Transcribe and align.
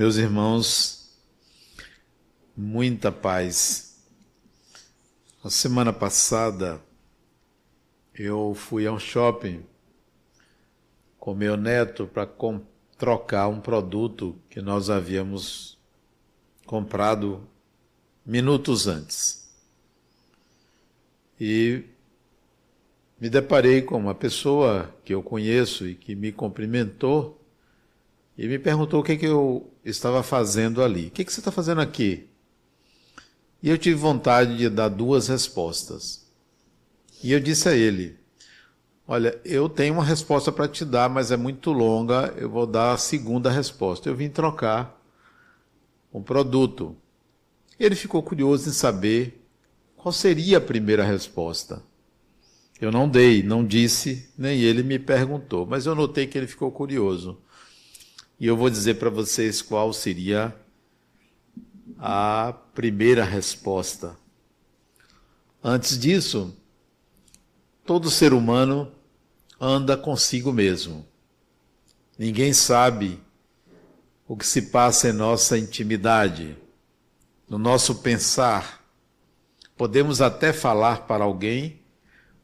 Meus 0.00 0.16
irmãos, 0.16 1.10
muita 2.56 3.12
paz. 3.12 4.02
A 5.44 5.50
semana 5.50 5.92
passada 5.92 6.80
eu 8.14 8.54
fui 8.54 8.86
a 8.86 8.92
um 8.92 8.98
shopping 8.98 9.62
com 11.18 11.34
meu 11.34 11.54
neto 11.54 12.06
para 12.06 12.26
trocar 12.96 13.48
um 13.48 13.60
produto 13.60 14.40
que 14.48 14.62
nós 14.62 14.88
havíamos 14.88 15.78
comprado 16.64 17.46
minutos 18.24 18.86
antes. 18.86 19.52
E 21.38 21.84
me 23.20 23.28
deparei 23.28 23.82
com 23.82 23.98
uma 23.98 24.14
pessoa 24.14 24.94
que 25.04 25.12
eu 25.12 25.22
conheço 25.22 25.86
e 25.86 25.94
que 25.94 26.14
me 26.14 26.32
cumprimentou 26.32 27.39
e 28.40 28.48
me 28.48 28.58
perguntou 28.58 29.00
o 29.00 29.02
que, 29.02 29.18
que 29.18 29.26
eu 29.26 29.70
estava 29.84 30.22
fazendo 30.22 30.82
ali. 30.82 31.08
O 31.08 31.10
que, 31.10 31.26
que 31.26 31.30
você 31.30 31.40
está 31.40 31.52
fazendo 31.52 31.82
aqui? 31.82 32.26
E 33.62 33.68
eu 33.68 33.76
tive 33.76 33.96
vontade 33.96 34.56
de 34.56 34.70
dar 34.70 34.88
duas 34.88 35.28
respostas. 35.28 36.26
E 37.22 37.32
eu 37.32 37.38
disse 37.38 37.68
a 37.68 37.76
ele: 37.76 38.16
Olha, 39.06 39.38
eu 39.44 39.68
tenho 39.68 39.92
uma 39.92 40.02
resposta 40.02 40.50
para 40.50 40.66
te 40.66 40.86
dar, 40.86 41.10
mas 41.10 41.30
é 41.30 41.36
muito 41.36 41.70
longa, 41.70 42.32
eu 42.38 42.48
vou 42.48 42.66
dar 42.66 42.94
a 42.94 42.96
segunda 42.96 43.50
resposta. 43.50 44.08
Eu 44.08 44.16
vim 44.16 44.30
trocar 44.30 44.98
um 46.10 46.22
produto. 46.22 46.96
Ele 47.78 47.94
ficou 47.94 48.22
curioso 48.22 48.70
em 48.70 48.72
saber 48.72 49.44
qual 49.98 50.14
seria 50.14 50.56
a 50.56 50.62
primeira 50.62 51.04
resposta. 51.04 51.82
Eu 52.80 52.90
não 52.90 53.06
dei, 53.06 53.42
não 53.42 53.62
disse, 53.66 54.30
nem 54.38 54.62
ele 54.62 54.82
me 54.82 54.98
perguntou, 54.98 55.66
mas 55.66 55.84
eu 55.84 55.94
notei 55.94 56.26
que 56.26 56.38
ele 56.38 56.46
ficou 56.46 56.72
curioso. 56.72 57.38
E 58.40 58.46
eu 58.46 58.56
vou 58.56 58.70
dizer 58.70 58.94
para 58.94 59.10
vocês 59.10 59.60
qual 59.60 59.92
seria 59.92 60.56
a 61.98 62.54
primeira 62.74 63.22
resposta. 63.22 64.16
Antes 65.62 65.98
disso, 65.98 66.56
todo 67.84 68.10
ser 68.10 68.32
humano 68.32 68.90
anda 69.60 69.94
consigo 69.94 70.50
mesmo. 70.54 71.06
Ninguém 72.18 72.54
sabe 72.54 73.20
o 74.26 74.34
que 74.34 74.46
se 74.46 74.62
passa 74.62 75.10
em 75.10 75.12
nossa 75.12 75.58
intimidade, 75.58 76.56
no 77.46 77.58
nosso 77.58 77.96
pensar. 77.96 78.82
Podemos 79.76 80.22
até 80.22 80.50
falar 80.50 81.06
para 81.06 81.24
alguém 81.24 81.82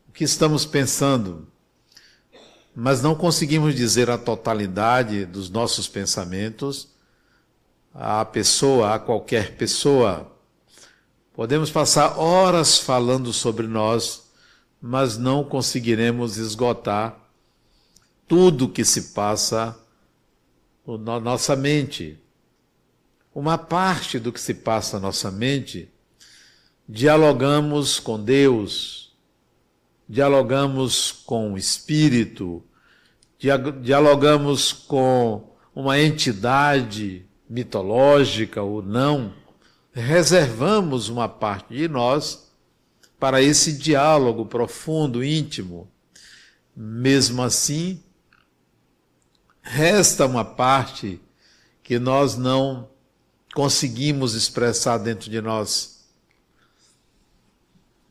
o 0.07 0.13
que 0.13 0.25
estamos 0.25 0.67
pensando, 0.67 1.49
mas 2.79 3.01
não 3.01 3.15
conseguimos 3.15 3.75
dizer 3.75 4.11
a 4.11 4.19
totalidade 4.19 5.25
dos 5.25 5.49
nossos 5.49 5.89
pensamentos 5.89 6.89
à 7.95 8.23
pessoa, 8.23 8.95
a 8.95 8.99
qualquer 8.99 9.57
pessoa. 9.57 10.31
Podemos 11.33 11.71
passar 11.71 12.19
horas 12.19 12.77
falando 12.77 13.33
sobre 13.33 13.67
nós, 13.67 14.27
mas 14.79 15.17
não 15.17 15.43
conseguiremos 15.43 16.37
esgotar 16.37 17.19
tudo 18.29 18.69
que 18.69 18.85
se 18.85 19.15
passa 19.15 19.75
na 20.87 21.19
nossa 21.19 21.57
mente. 21.57 22.21
Uma 23.35 23.57
parte 23.57 24.19
do 24.19 24.31
que 24.31 24.41
se 24.41 24.53
passa 24.53 24.99
na 24.99 25.07
nossa 25.07 25.31
mente, 25.31 25.89
dialogamos 26.87 27.99
com 27.99 28.23
Deus, 28.23 29.06
dialogamos 30.09 31.13
com 31.13 31.53
o 31.53 31.59
espírito, 31.59 32.63
dialogamos 33.83 34.73
com 34.73 35.55
uma 35.75 36.01
entidade 36.01 37.27
mitológica 37.49 38.63
ou 38.63 38.83
não, 38.83 39.33
reservamos 39.93 41.09
uma 41.09 41.29
parte 41.29 41.75
de 41.75 41.89
nós 41.89 42.51
para 43.19 43.43
esse 43.43 43.73
diálogo 43.73 44.47
profundo, 44.47 45.25
íntimo. 45.25 45.91
Mesmo 46.75 47.43
assim, 47.43 48.03
resta 49.63 50.27
uma 50.27 50.45
parte 50.45 51.21
que 51.83 51.99
nós 51.99 52.37
não 52.37 52.89
conseguimos 53.55 54.35
expressar 54.35 54.99
dentro 54.99 55.31
de 55.31 55.41
nós 55.41 55.96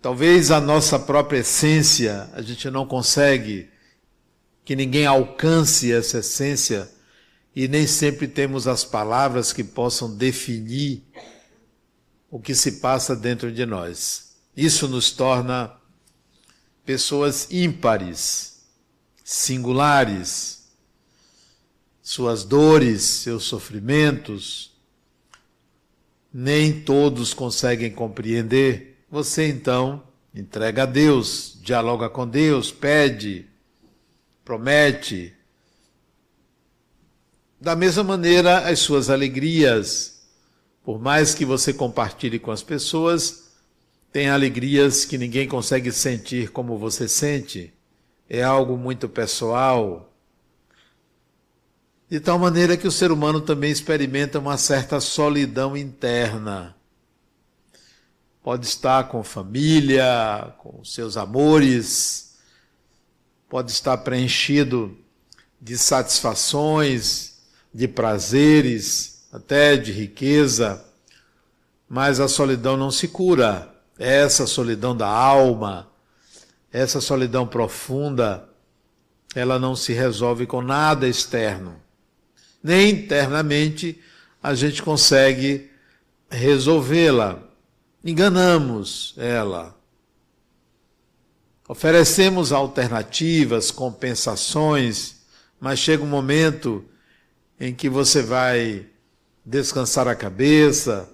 Talvez 0.06 0.52
a 0.52 0.62
nossa 0.62 1.00
própria 1.00 1.40
essência 1.40 2.30
a 2.34 2.42
gente 2.44 2.70
não 2.70 2.86
consegue, 2.86 3.72
que 4.64 4.76
ninguém 4.76 5.08
alcance 5.08 5.92
essa 5.92 6.20
essência 6.20 6.88
e 7.56 7.68
nem 7.68 7.88
sempre 7.88 8.28
temos 8.28 8.68
as 8.68 8.86
palavras 8.86 9.52
que 9.52 9.64
possam 9.64 10.16
definir 10.16 11.02
o 12.30 12.40
que 12.40 12.54
se 12.54 12.74
passa 12.74 13.16
dentro 13.16 13.52
de 13.52 13.66
nós. 13.66 14.36
Isso 14.56 14.88
nos 14.88 15.10
torna 15.10 15.76
pessoas 16.86 17.48
ímpares, 17.50 18.64
singulares. 19.24 20.68
Suas 22.04 22.44
dores, 22.44 23.02
seus 23.02 23.46
sofrimentos, 23.46 24.72
nem 26.32 26.82
todos 26.82 27.34
conseguem 27.34 27.90
compreender 27.90 28.95
você 29.16 29.48
então 29.48 30.04
entrega 30.34 30.84
a 30.84 30.86
Deus, 30.86 31.58
dialoga 31.62 32.10
com 32.10 32.28
Deus, 32.28 32.70
pede, 32.70 33.46
promete. 34.44 35.34
Da 37.62 37.78
mesma 37.78 38.04
maneira, 38.04 38.68
as 38.68 38.80
suas 38.80 39.10
alegrias, 39.10 40.22
por 40.84 41.00
mais 41.00 41.34
que 41.34 41.46
você 41.46 41.74
compartilhe 41.74 42.38
com 42.38 42.52
as 42.52 42.62
pessoas, 42.62 43.54
tem 44.12 44.28
alegrias 44.28 45.06
que 45.06 45.18
ninguém 45.18 45.48
consegue 45.48 45.94
sentir 45.94 46.52
como 46.52 46.78
você 46.78 47.08
sente. 47.08 47.74
É 48.30 48.44
algo 48.44 48.76
muito 48.76 49.08
pessoal. 49.08 50.14
De 52.10 52.20
tal 52.20 52.38
maneira 52.38 52.76
que 52.76 52.86
o 52.86 52.92
ser 52.92 53.14
humano 53.14 53.40
também 53.40 53.72
experimenta 53.72 54.40
uma 54.40 54.58
certa 54.58 55.00
solidão 55.00 55.78
interna 55.78 56.75
pode 58.46 58.68
estar 58.68 59.06
com 59.06 59.24
família, 59.24 60.54
com 60.60 60.86
seus 60.86 61.18
amores, 61.18 62.36
pode 63.50 63.72
estar 63.72 63.98
preenchido 63.98 64.96
de 65.60 65.76
satisfações, 65.76 67.40
de 67.74 67.88
prazeres, 67.88 69.26
até 69.34 69.76
de 69.76 69.92
riqueza, 69.92 70.86
mas 71.90 72.20
a 72.20 72.28
solidão 72.28 72.78
não 72.78 72.92
se 72.92 73.08
cura. 73.08 73.68
Essa 73.98 74.46
solidão 74.46 74.96
da 74.96 75.08
alma, 75.08 75.90
essa 76.72 77.02
solidão 77.02 77.48
profunda, 77.48 78.48
ela 79.34 79.58
não 79.58 79.76
se 79.76 79.92
resolve 79.92 80.46
com 80.46 80.62
nada 80.62 81.08
externo. 81.08 81.82
Nem 82.62 82.92
internamente 82.92 84.00
a 84.44 84.54
gente 84.54 84.84
consegue 84.84 85.68
resolvê-la 86.30 87.55
enganamos 88.06 89.16
ela. 89.18 89.76
Oferecemos 91.68 92.52
alternativas, 92.52 93.72
compensações, 93.72 95.16
mas 95.60 95.80
chega 95.80 96.04
um 96.04 96.08
momento 96.08 96.86
em 97.60 97.74
que 97.74 97.90
você 97.90 98.22
vai 98.22 98.86
descansar 99.44 100.08
a 100.08 100.16
cabeça, 100.16 101.10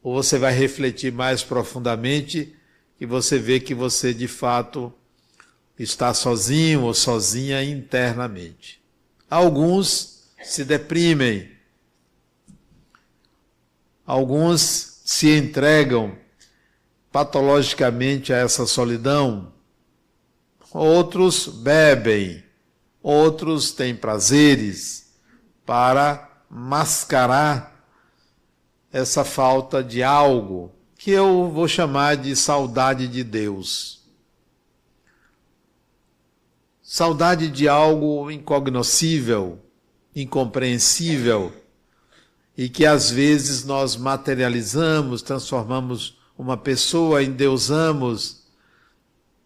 ou 0.00 0.14
você 0.14 0.38
vai 0.38 0.52
refletir 0.52 1.12
mais 1.12 1.42
profundamente 1.42 2.54
e 3.00 3.04
você 3.04 3.36
vê 3.36 3.58
que 3.58 3.74
você 3.74 4.14
de 4.14 4.28
fato 4.28 4.92
está 5.76 6.14
sozinho 6.14 6.82
ou 6.82 6.94
sozinha 6.94 7.62
internamente. 7.64 8.80
Alguns 9.28 10.28
se 10.42 10.64
deprimem, 10.64 11.50
alguns 14.06 14.89
se 15.10 15.28
entregam 15.28 16.16
patologicamente 17.10 18.32
a 18.32 18.36
essa 18.36 18.64
solidão, 18.64 19.52
outros 20.72 21.48
bebem, 21.48 22.44
outros 23.02 23.72
têm 23.72 23.92
prazeres 23.92 25.12
para 25.66 26.44
mascarar 26.48 27.84
essa 28.92 29.24
falta 29.24 29.82
de 29.82 30.00
algo 30.00 30.70
que 30.96 31.10
eu 31.10 31.50
vou 31.50 31.66
chamar 31.66 32.16
de 32.16 32.36
saudade 32.36 33.08
de 33.08 33.24
Deus. 33.24 34.08
Saudade 36.80 37.50
de 37.50 37.68
algo 37.68 38.30
incognoscível, 38.30 39.58
incompreensível, 40.14 41.59
e 42.60 42.68
que 42.68 42.84
às 42.84 43.10
vezes 43.10 43.64
nós 43.64 43.96
materializamos, 43.96 45.22
transformamos 45.22 46.18
uma 46.36 46.58
pessoa, 46.58 47.22
endeusamos, 47.22 48.42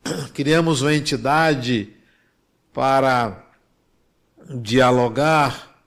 criamos 0.35 0.83
uma 0.83 0.93
entidade 0.93 1.93
para 2.73 3.55
dialogar 4.61 5.79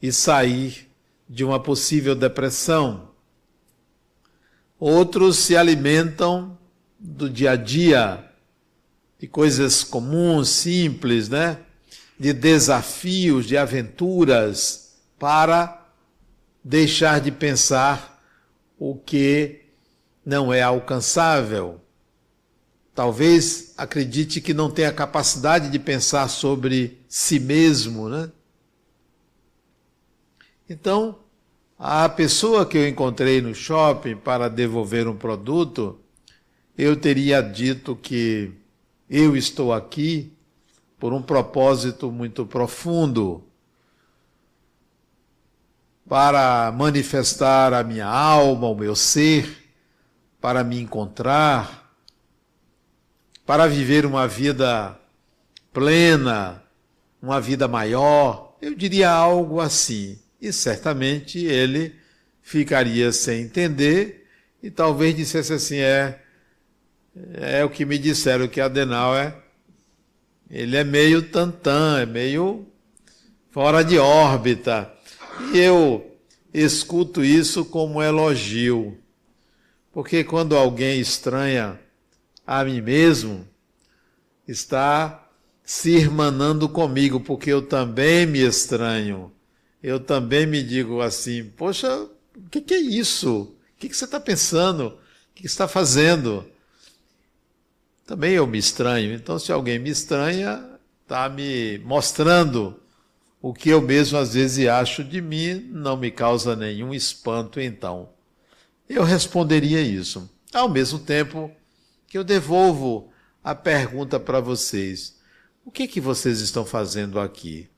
e 0.00 0.10
sair 0.10 0.90
de 1.28 1.44
uma 1.44 1.60
possível 1.60 2.14
depressão. 2.14 3.10
Outros 4.80 5.36
se 5.36 5.54
alimentam 5.54 6.56
do 6.98 7.28
dia 7.28 7.50
a 7.50 7.56
dia, 7.56 8.32
de 9.18 9.26
coisas 9.26 9.84
comuns, 9.84 10.48
simples, 10.48 11.28
né? 11.28 11.58
De 12.18 12.32
desafios, 12.32 13.44
de 13.44 13.58
aventuras, 13.58 14.94
para 15.18 15.81
deixar 16.62 17.20
de 17.20 17.32
pensar 17.32 18.22
o 18.78 18.94
que 18.94 19.62
não 20.24 20.52
é 20.52 20.62
alcançável. 20.62 21.80
Talvez 22.94 23.74
acredite 23.76 24.40
que 24.40 24.52
não 24.52 24.70
tenha 24.70 24.92
capacidade 24.92 25.70
de 25.70 25.78
pensar 25.78 26.28
sobre 26.28 27.00
si 27.08 27.40
mesmo, 27.40 28.08
né? 28.08 28.30
Então, 30.68 31.18
a 31.78 32.08
pessoa 32.08 32.64
que 32.64 32.78
eu 32.78 32.88
encontrei 32.88 33.40
no 33.40 33.54
shopping 33.54 34.16
para 34.16 34.48
devolver 34.48 35.08
um 35.08 35.16
produto, 35.16 35.98
eu 36.76 36.96
teria 36.96 37.40
dito 37.40 37.96
que 37.96 38.52
eu 39.08 39.36
estou 39.36 39.72
aqui 39.72 40.32
por 40.98 41.12
um 41.12 41.20
propósito 41.20 42.10
muito 42.10 42.46
profundo 42.46 43.44
para 46.12 46.70
manifestar 46.72 47.72
a 47.72 47.82
minha 47.82 48.06
alma, 48.06 48.68
o 48.68 48.74
meu 48.74 48.94
ser, 48.94 49.50
para 50.42 50.62
me 50.62 50.78
encontrar, 50.78 51.90
para 53.46 53.66
viver 53.66 54.04
uma 54.04 54.28
vida 54.28 54.94
plena, 55.72 56.62
uma 57.22 57.40
vida 57.40 57.66
maior. 57.66 58.58
Eu 58.60 58.74
diria 58.74 59.08
algo 59.08 59.58
assim 59.58 60.18
e 60.38 60.52
certamente 60.52 61.42
ele 61.46 61.96
ficaria 62.42 63.10
sem 63.10 63.44
entender 63.44 64.28
e 64.62 64.70
talvez 64.70 65.16
dissesse 65.16 65.54
assim: 65.54 65.78
é, 65.78 66.20
é 67.32 67.64
o 67.64 67.70
que 67.70 67.86
me 67.86 67.96
disseram 67.96 68.48
que 68.48 68.60
Adenauer 68.60 69.34
ele 70.50 70.76
é 70.76 70.84
meio 70.84 71.22
tantã, 71.22 72.00
é 72.02 72.04
meio 72.04 72.66
fora 73.50 73.82
de 73.82 73.96
órbita. 73.96 74.92
E 75.52 75.58
eu 75.58 76.16
escuto 76.52 77.24
isso 77.24 77.64
como 77.64 78.02
elogio, 78.02 78.98
porque 79.92 80.24
quando 80.24 80.56
alguém 80.56 81.00
estranha 81.00 81.80
a 82.46 82.64
mim 82.64 82.80
mesmo, 82.80 83.46
está 84.46 85.28
se 85.64 85.90
irmanando 85.90 86.68
comigo, 86.68 87.20
porque 87.20 87.50
eu 87.50 87.62
também 87.62 88.26
me 88.26 88.40
estranho 88.40 89.32
eu 89.82 89.98
também 89.98 90.46
me 90.46 90.62
digo 90.62 91.00
assim: 91.00 91.44
poxa, 91.44 92.06
o 92.36 92.48
que, 92.50 92.60
que, 92.60 92.74
é 92.74 92.80
isso? 92.80 93.42
O 93.42 93.56
que, 93.78 93.88
que 93.88 93.96
você 93.96 94.04
está 94.04 94.20
pensando? 94.20 94.86
O 94.88 94.98
que, 95.34 95.42
que 95.42 95.48
você 95.48 95.54
está 95.54 95.66
fazendo? 95.66 96.46
Também 98.06 98.34
eu 98.34 98.46
me 98.46 98.58
estranho. 98.58 99.12
Então, 99.12 99.38
se 99.38 99.50
alguém 99.50 99.78
me 99.78 99.90
estranha, 99.90 100.64
está 101.02 101.28
me 101.28 101.78
mostrando 101.78 102.78
o 103.42 103.52
que 103.52 103.68
eu 103.68 103.82
mesmo 103.82 104.16
às 104.16 104.34
vezes 104.34 104.68
acho 104.68 105.02
de 105.02 105.20
mim, 105.20 105.54
não 105.72 105.96
me 105.96 106.12
causa 106.12 106.54
nenhum 106.54 106.94
espanto, 106.94 107.60
então. 107.60 108.08
Eu 108.88 109.02
responderia 109.02 109.80
isso. 109.80 110.30
Ao 110.54 110.68
mesmo 110.68 111.00
tempo 111.00 111.50
que 112.06 112.16
eu 112.16 112.22
devolvo 112.22 113.10
a 113.42 113.52
pergunta 113.52 114.20
para 114.20 114.38
vocês: 114.38 115.16
o 115.64 115.72
que, 115.72 115.88
que 115.88 116.00
vocês 116.00 116.40
estão 116.40 116.64
fazendo 116.64 117.18
aqui? 117.18 117.68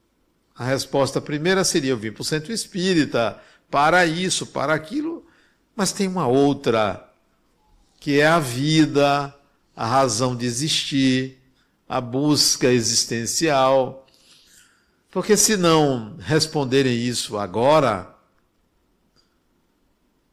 A 0.55 0.67
resposta 0.67 1.19
primeira 1.19 1.65
seria: 1.65 1.93
eu 1.93 1.97
vim 1.97 2.13
para 2.13 2.23
o 2.23 2.27
centro 2.27 2.53
espírita, 2.53 3.41
para 3.71 4.05
isso, 4.05 4.47
para 4.47 4.75
aquilo, 4.75 5.27
mas 5.75 5.93
tem 5.93 6.07
uma 6.07 6.27
outra, 6.27 7.11
que 7.99 8.21
é 8.21 8.27
a 8.27 8.39
vida, 8.39 9.35
a 9.75 9.87
razão 9.87 10.37
de 10.37 10.45
existir, 10.45 11.39
a 11.89 12.03
busca 12.03 12.69
existencial. 12.69 14.04
Porque 15.15 15.37
se 15.37 15.57
não 15.57 16.17
responderem 16.19 16.93
isso 16.93 17.39
agora, 17.39 18.13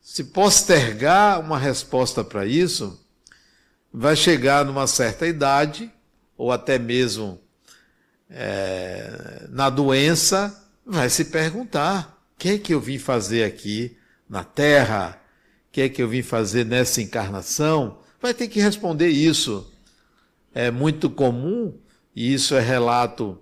se 0.01 0.24
postergar 0.24 1.39
uma 1.39 1.60
resposta 1.60 2.24
para 2.24 2.48
isso, 2.48 3.00
vai 3.94 4.16
chegar 4.16 4.66
numa 4.66 4.88
certa 4.88 5.28
idade, 5.28 5.92
ou 6.36 6.51
até 6.51 6.80
mesmo 6.80 7.39
é, 8.28 9.45
na 9.50 9.69
doença, 9.69 10.68
vai 10.83 11.12
se 11.12 11.25
perguntar: 11.25 12.19
o 12.33 12.39
que 12.39 12.50
é 12.50 12.57
que 12.57 12.74
eu 12.74 12.81
vim 12.81 12.98
fazer 12.98 13.44
aqui 13.44 13.95
na 14.28 14.44
Terra? 14.44 15.22
O 15.69 15.74
que 15.74 15.81
é 15.81 15.89
que 15.89 16.01
eu 16.01 16.10
vim 16.10 16.24
fazer 16.24 16.66
nessa 16.66 17.04
encarnação? 17.04 18.00
Vai 18.19 18.33
ter 18.33 18.48
que 18.48 18.60
responder 18.60 19.10
isso. 19.10 19.72
É 20.56 20.72
muito 20.72 21.07
comum, 21.07 21.72
e 22.16 22.33
isso 22.33 22.56
é 22.56 22.60
relato 22.60 23.39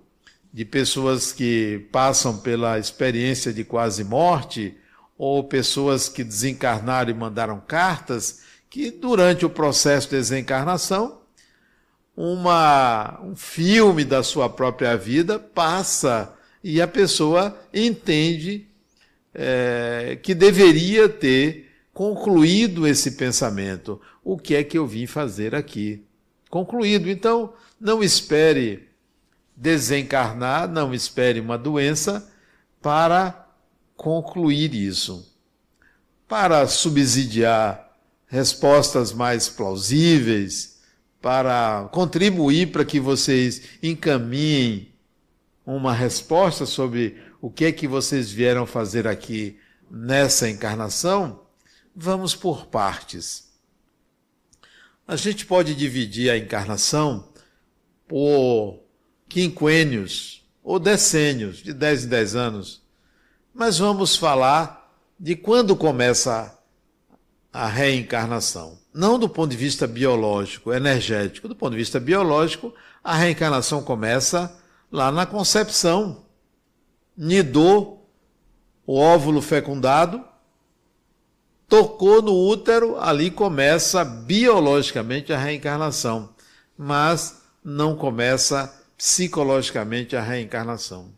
de 0.52 0.64
pessoas 0.64 1.32
que 1.32 1.86
passam 1.92 2.38
pela 2.38 2.78
experiência 2.78 3.52
de 3.52 3.64
quase 3.64 4.02
morte, 4.04 4.76
ou 5.16 5.44
pessoas 5.44 6.08
que 6.08 6.24
desencarnaram 6.24 7.10
e 7.10 7.14
mandaram 7.14 7.60
cartas, 7.60 8.40
que 8.68 8.90
durante 8.90 9.44
o 9.44 9.50
processo 9.50 10.08
de 10.08 10.16
desencarnação 10.16 11.20
uma, 12.16 13.20
um 13.22 13.34
filme 13.34 14.04
da 14.04 14.22
sua 14.22 14.48
própria 14.48 14.96
vida 14.96 15.38
passa 15.38 16.34
e 16.62 16.80
a 16.80 16.86
pessoa 16.86 17.58
entende 17.72 18.66
é, 19.34 20.18
que 20.22 20.34
deveria 20.34 21.08
ter 21.08 21.70
concluído 21.94 22.86
esse 22.86 23.12
pensamento. 23.12 24.00
O 24.22 24.36
que 24.36 24.54
é 24.54 24.62
que 24.62 24.76
eu 24.76 24.86
vim 24.86 25.06
fazer 25.06 25.54
aqui? 25.54 26.04
Concluído. 26.50 27.08
Então, 27.08 27.54
não 27.80 28.02
espere 28.02 28.89
desencarnar, 29.60 30.66
não 30.66 30.94
espere 30.94 31.38
uma 31.38 31.58
doença 31.58 32.32
para 32.80 33.46
concluir 33.94 34.74
isso. 34.74 35.36
Para 36.26 36.66
subsidiar 36.66 37.94
respostas 38.26 39.12
mais 39.12 39.50
plausíveis, 39.50 40.80
para 41.20 41.90
contribuir 41.92 42.72
para 42.72 42.86
que 42.86 42.98
vocês 42.98 43.62
encaminhem 43.82 44.94
uma 45.66 45.92
resposta 45.92 46.64
sobre 46.64 47.22
o 47.38 47.50
que 47.50 47.66
é 47.66 47.72
que 47.72 47.86
vocês 47.86 48.30
vieram 48.30 48.64
fazer 48.64 49.06
aqui 49.06 49.58
nessa 49.90 50.48
encarnação, 50.48 51.42
vamos 51.94 52.34
por 52.34 52.66
partes. 52.66 53.50
A 55.06 55.16
gente 55.16 55.44
pode 55.44 55.74
dividir 55.74 56.30
a 56.30 56.38
encarnação 56.38 57.28
por 58.08 58.89
quinquênios 59.30 60.44
ou 60.62 60.78
decênios, 60.78 61.62
de 61.62 61.72
10 61.72 62.04
em 62.04 62.08
10 62.08 62.36
anos. 62.36 62.82
Mas 63.54 63.78
vamos 63.78 64.14
falar 64.14 64.92
de 65.18 65.34
quando 65.34 65.74
começa 65.74 66.54
a 67.50 67.66
reencarnação 67.66 68.80
não 68.92 69.18
do 69.18 69.28
ponto 69.28 69.50
de 69.50 69.56
vista 69.56 69.86
biológico, 69.86 70.72
energético, 70.72 71.48
do 71.48 71.54
ponto 71.54 71.72
de 71.72 71.78
vista 71.78 72.00
biológico, 72.00 72.74
a 73.02 73.14
reencarnação 73.14 73.82
começa 73.82 74.54
lá 74.90 75.12
na 75.12 75.24
concepção. 75.24 76.24
Nidou 77.16 78.10
o 78.84 78.98
óvulo 78.98 79.40
fecundado, 79.40 80.24
tocou 81.68 82.20
no 82.20 82.34
útero, 82.34 82.98
ali 82.98 83.30
começa 83.30 84.04
biologicamente 84.04 85.32
a 85.32 85.38
reencarnação, 85.38 86.30
mas 86.76 87.40
não 87.62 87.94
começa 87.94 88.79
psicologicamente 89.00 90.14
a 90.14 90.20
reencarnação. 90.20 91.10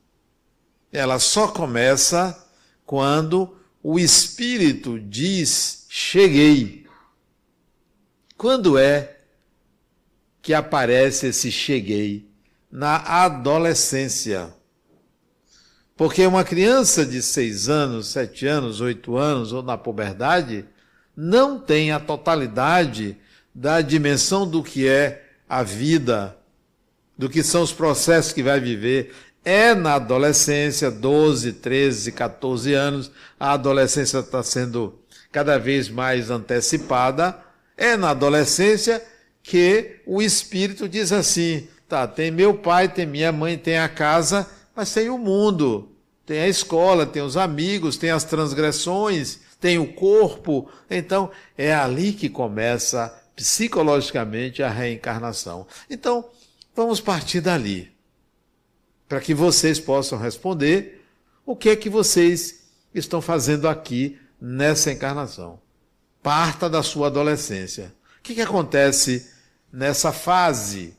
Ela 0.93 1.19
só 1.19 1.49
começa 1.49 2.49
quando 2.87 3.57
o 3.83 3.99
espírito 3.99 5.01
diz: 5.01 5.85
cheguei 5.89 6.87
quando 8.37 8.79
é 8.79 9.19
que 10.41 10.55
aparece 10.55 11.27
esse 11.27 11.51
cheguei? 11.51 12.29
Na 12.71 12.97
adolescência. 12.97 14.55
Porque 15.97 16.25
uma 16.25 16.45
criança 16.45 17.05
de 17.05 17.21
seis 17.21 17.69
anos, 17.69 18.09
sete 18.09 18.47
anos, 18.47 18.81
oito 18.81 19.17
anos, 19.17 19.53
ou 19.53 19.63
na 19.63 19.77
puberdade, 19.77 20.65
não 21.17 21.59
tem 21.59 21.91
a 21.91 21.99
totalidade 21.99 23.17
da 23.55 23.81
dimensão 23.81 24.49
do 24.49 24.63
que 24.63 24.89
é 24.89 25.35
a 25.49 25.63
vida, 25.63 26.37
do 27.23 27.31
que 27.31 27.41
são 27.41 27.63
os 27.63 27.73
processos 27.73 28.33
que 28.33 28.43
vai 28.43 28.59
viver. 28.59 29.15
É 29.45 29.75
na 29.75 29.95
adolescência, 29.95 30.91
12, 30.91 31.53
13, 31.53 32.11
14 32.11 32.75
anos, 32.75 33.13
a 33.39 33.53
adolescência 33.53 34.19
está 34.19 34.43
sendo 34.43 34.99
cada 35.31 35.57
vez 35.57 35.89
mais 35.89 36.31
antecipada 36.31 37.39
é 37.77 37.97
na 37.97 38.11
adolescência 38.11 39.03
que 39.41 40.01
o 40.05 40.21
espírito 40.21 40.89
diz 40.89 41.13
assim: 41.13 41.69
tá, 41.89 42.09
tem 42.09 42.31
meu 42.31 42.55
pai, 42.55 42.89
tem 42.89 43.07
minha 43.07 43.31
mãe, 43.31 43.57
tem 43.57 43.79
a 43.79 43.89
casa, 43.89 44.49
mas 44.75 44.93
tem 44.93 45.09
o 45.09 45.17
mundo, 45.17 45.89
tem 46.27 46.41
a 46.41 46.49
escola, 46.49 47.07
tem 47.07 47.23
os 47.23 47.37
amigos, 47.37 47.97
tem 47.97 48.11
as 48.11 48.25
transgressões, 48.25 49.39
tem 49.61 49.79
o 49.79 49.93
corpo. 49.93 50.69
Então, 50.91 51.31
é 51.57 51.73
ali 51.73 52.13
que 52.13 52.29
começa 52.29 53.17
psicologicamente 53.35 54.61
a 54.61 54.69
reencarnação. 54.69 55.67
Então, 55.89 56.25
vamos 56.75 57.01
partir 57.01 57.41
dali, 57.41 57.93
para 59.09 59.21
que 59.21 59.35
vocês 59.35 59.79
possam 59.79 60.19
responder 60.19 61.05
o 61.45 61.55
que 61.55 61.71
é 61.71 61.77
que 61.77 61.91
vocês 61.91 62.63
estão 62.95 63.21
fazendo 63.21 63.69
aqui 63.69 64.19
nessa 64.41 64.91
encarnação. 64.91 65.61
Parta 66.23 66.69
da 66.71 66.83
sua 66.83 67.09
adolescência. 67.09 67.95
O 68.19 68.23
que, 68.23 68.35
que 68.35 68.41
acontece 68.41 69.31
nessa 69.73 70.13
fase? 70.13 70.97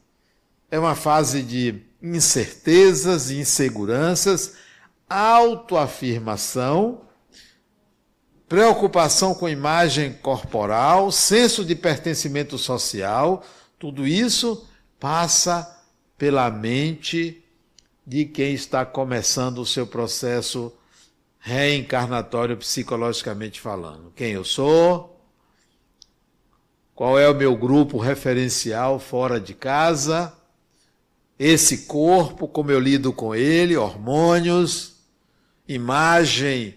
É 0.70 0.78
uma 0.78 0.96
fase 0.96 1.42
de 1.42 1.82
incertezas, 2.02 3.32
inseguranças, 3.32 4.56
autoafirmação, 5.10 7.02
preocupação 8.50 9.34
com 9.34 9.48
imagem 9.48 10.14
corporal, 10.14 11.12
senso 11.12 11.64
de 11.64 11.76
pertencimento 11.76 12.58
social, 12.58 13.44
tudo 13.80 14.06
isso 14.06 14.68
passa 15.04 15.84
pela 16.18 16.50
mente 16.50 17.44
de 18.08 18.24
quem 18.24 18.54
está 18.54 18.86
começando 18.86 19.58
o 19.58 19.66
seu 19.66 19.86
processo 19.86 20.72
reencarnatório 21.40 22.56
psicologicamente 22.56 23.60
falando. 23.60 24.14
Quem 24.16 24.32
eu 24.32 24.46
sou? 24.46 25.22
Qual 26.96 27.20
é 27.20 27.30
o 27.30 27.36
meu 27.36 27.54
grupo 27.54 27.98
referencial 27.98 28.98
fora 28.98 29.42
de 29.42 29.54
casa? 29.54 30.32
Esse 31.38 31.80
corpo, 31.80 32.48
como 32.48 32.72
eu 32.72 32.80
lido 32.80 33.12
com 33.12 33.36
ele, 33.36 33.76
hormônios, 33.76 35.02
imagem 35.68 36.76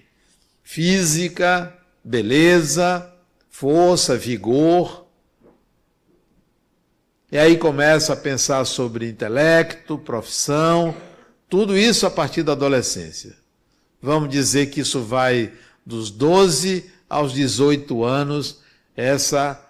física, 0.64 1.72
beleza, 2.02 3.08
força, 3.48 4.16
vigor. 4.16 5.05
E 7.36 7.38
aí 7.38 7.58
começa 7.58 8.14
a 8.14 8.16
pensar 8.16 8.64
sobre 8.64 9.10
intelecto, 9.10 9.98
profissão, 9.98 10.96
tudo 11.50 11.76
isso 11.76 12.06
a 12.06 12.10
partir 12.10 12.42
da 12.42 12.52
adolescência. 12.52 13.36
Vamos 14.00 14.30
dizer 14.30 14.70
que 14.70 14.80
isso 14.80 15.02
vai 15.02 15.52
dos 15.84 16.10
12 16.10 16.90
aos 17.06 17.34
18 17.34 18.02
anos, 18.02 18.62
essa 18.96 19.62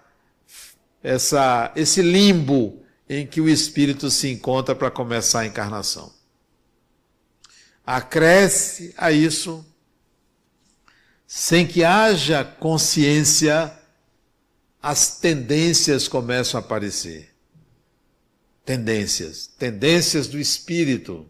essa, 1.03 1.73
esse 1.75 2.01
limbo 2.01 2.81
em 3.09 3.27
que 3.27 3.41
o 3.41 3.49
espírito 3.49 4.09
se 4.09 4.29
encontra 4.29 4.73
para 4.73 4.89
começar 4.89 5.41
a 5.41 5.45
encarnação. 5.45 6.13
Acresce 7.85 8.93
a 8.95 9.11
isso, 9.11 9.65
sem 11.27 11.67
que 11.67 11.83
haja 11.83 12.45
consciência, 12.45 13.77
as 14.81 15.19
tendências 15.19 16.07
começam 16.07 16.61
a 16.61 16.63
aparecer. 16.63 17.26
Tendências, 18.67 19.47
tendências 19.57 20.27
do 20.27 20.37
espírito, 20.37 21.25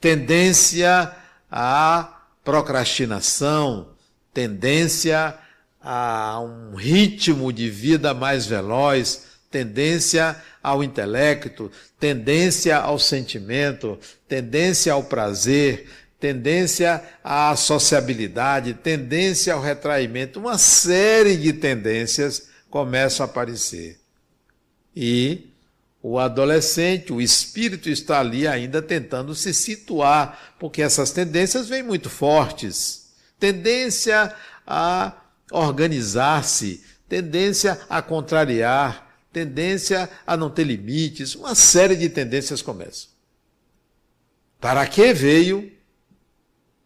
tendência 0.00 1.10
à 1.50 2.22
procrastinação, 2.44 3.88
tendência 4.32 5.36
a 5.80 6.38
um 6.38 6.76
ritmo 6.76 7.52
de 7.52 7.68
vida 7.68 8.14
mais 8.14 8.46
veloz, 8.46 9.24
tendência 9.50 10.40
ao 10.62 10.84
intelecto, 10.84 11.68
tendência 11.98 12.76
ao 12.76 12.96
sentimento, 12.96 13.98
tendência 14.28 14.92
ao 14.92 15.02
prazer, 15.02 15.88
tendência 16.20 17.02
à 17.24 17.56
sociabilidade, 17.56 18.72
tendência 18.72 19.52
ao 19.52 19.60
retraimento, 19.60 20.38
uma 20.38 20.58
série 20.58 21.36
de 21.36 21.52
tendências 21.52 22.50
começam 22.70 23.26
a 23.26 23.28
aparecer. 23.28 23.98
E 24.94 25.55
o 26.08 26.20
adolescente, 26.20 27.12
o 27.12 27.20
espírito 27.20 27.90
está 27.90 28.20
ali 28.20 28.46
ainda 28.46 28.80
tentando 28.80 29.34
se 29.34 29.52
situar, 29.52 30.54
porque 30.56 30.80
essas 30.80 31.10
tendências 31.10 31.68
vêm 31.68 31.82
muito 31.82 32.08
fortes. 32.08 33.12
Tendência 33.40 34.32
a 34.64 35.12
organizar-se, 35.50 36.84
tendência 37.08 37.80
a 37.90 38.00
contrariar, 38.00 39.18
tendência 39.32 40.08
a 40.24 40.36
não 40.36 40.48
ter 40.48 40.62
limites, 40.62 41.34
uma 41.34 41.56
série 41.56 41.96
de 41.96 42.08
tendências 42.08 42.62
começam. 42.62 43.10
Para 44.60 44.86
que 44.86 45.12
veio? 45.12 45.72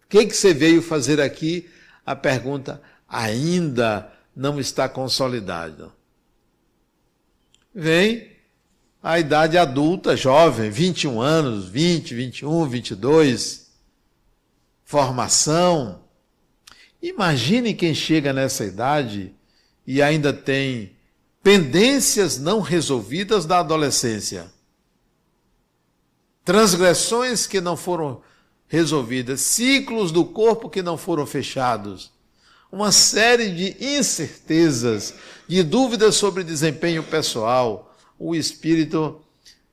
O 0.03 0.09
que, 0.09 0.25
que 0.25 0.35
você 0.35 0.55
veio 0.55 0.81
fazer 0.81 1.21
aqui? 1.21 1.69
A 2.07 2.17
pergunta 2.17 2.81
ainda 3.07 4.11
não 4.35 4.59
está 4.59 4.89
consolidada. 4.89 5.93
Vem 7.75 8.30
a 9.03 9.19
idade 9.19 9.57
adulta, 9.57 10.17
jovem, 10.17 10.71
21 10.71 11.21
anos, 11.21 11.69
20, 11.69 12.15
21, 12.15 12.67
22, 12.67 13.71
formação, 14.85 16.01
Imagine 17.03 17.73
quem 17.73 17.95
chega 17.95 18.33
nessa 18.33 18.65
idade 18.65 19.35
e 19.87 20.03
ainda 20.03 20.33
tem 20.33 20.95
pendências 21.43 22.39
não 22.39 22.61
resolvidas 22.61 23.47
da 23.47 23.61
adolescência. 23.61 24.53
Transgressões 26.45 27.47
que 27.47 27.61
não 27.61 27.77
foram 27.77 28.21
resolvidas, 28.69 29.41
ciclos 29.41 30.13
do 30.13 30.25
corpo 30.25 30.69
que 30.69 30.83
não 30.83 30.99
foram 30.99 31.27
fechados, 31.27 32.13
uma 32.71 32.93
série 32.93 33.51
de 33.51 33.85
incertezas, 33.85 35.15
de 35.49 35.63
dúvidas 35.63 36.17
sobre 36.17 36.45
desempenho 36.45 37.03
pessoal. 37.03 37.90
O 38.21 38.35
espírito 38.35 39.19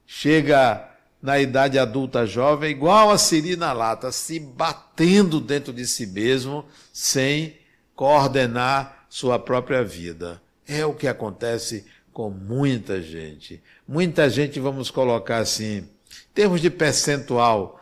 chega 0.05 0.89
na 1.21 1.37
idade 1.37 1.77
adulta 1.77 2.25
jovem, 2.25 2.71
igual 2.71 3.11
a 3.11 3.17
Siri 3.17 3.57
na 3.57 3.73
lata, 3.73 4.09
se 4.09 4.39
batendo 4.39 5.41
dentro 5.41 5.73
de 5.73 5.85
si 5.85 6.07
mesmo, 6.07 6.63
sem 6.93 7.57
coordenar 7.93 9.05
sua 9.09 9.37
própria 9.37 9.83
vida. 9.83 10.41
É 10.65 10.85
o 10.85 10.93
que 10.93 11.09
acontece 11.09 11.85
com 12.13 12.29
muita 12.29 13.01
gente. 13.01 13.61
Muita 13.85 14.29
gente, 14.29 14.61
vamos 14.61 14.89
colocar 14.89 15.39
assim, 15.39 15.79
em 15.79 15.89
termos 16.33 16.61
de 16.61 16.69
percentual, 16.69 17.81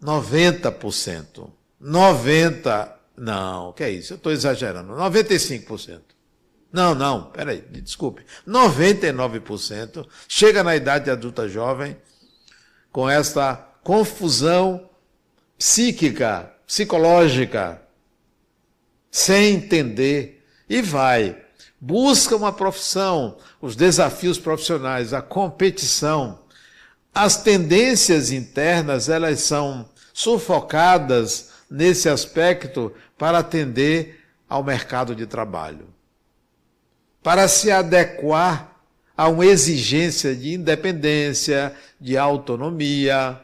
90%. 0.00 1.50
90%. 1.82 2.92
Não, 3.16 3.72
que 3.72 3.82
é 3.82 3.90
isso? 3.90 4.12
Eu 4.12 4.16
estou 4.16 4.30
exagerando. 4.30 4.92
95%. 4.92 6.00
Não, 6.72 6.94
não, 6.94 7.24
peraí, 7.24 7.64
desculpe. 7.70 8.24
99% 8.46 10.06
chega 10.28 10.62
na 10.62 10.76
idade 10.76 11.10
adulta 11.10 11.48
jovem 11.48 11.96
com 12.92 13.08
esta 13.08 13.56
confusão 13.82 14.88
psíquica, 15.58 16.52
psicológica, 16.66 17.82
sem 19.10 19.54
entender, 19.54 20.44
e 20.68 20.80
vai. 20.80 21.36
Busca 21.80 22.36
uma 22.36 22.52
profissão, 22.52 23.38
os 23.60 23.74
desafios 23.74 24.38
profissionais, 24.38 25.12
a 25.12 25.20
competição. 25.20 26.40
As 27.12 27.42
tendências 27.42 28.30
internas, 28.30 29.08
elas 29.08 29.40
são 29.40 29.88
sufocadas 30.12 31.50
nesse 31.68 32.08
aspecto 32.08 32.92
para 33.18 33.38
atender 33.38 34.24
ao 34.48 34.62
mercado 34.62 35.14
de 35.14 35.26
trabalho. 35.26 35.88
Para 37.22 37.48
se 37.48 37.70
adequar 37.70 38.76
a 39.16 39.28
uma 39.28 39.44
exigência 39.44 40.34
de 40.34 40.54
independência, 40.54 41.74
de 42.00 42.16
autonomia, 42.16 43.38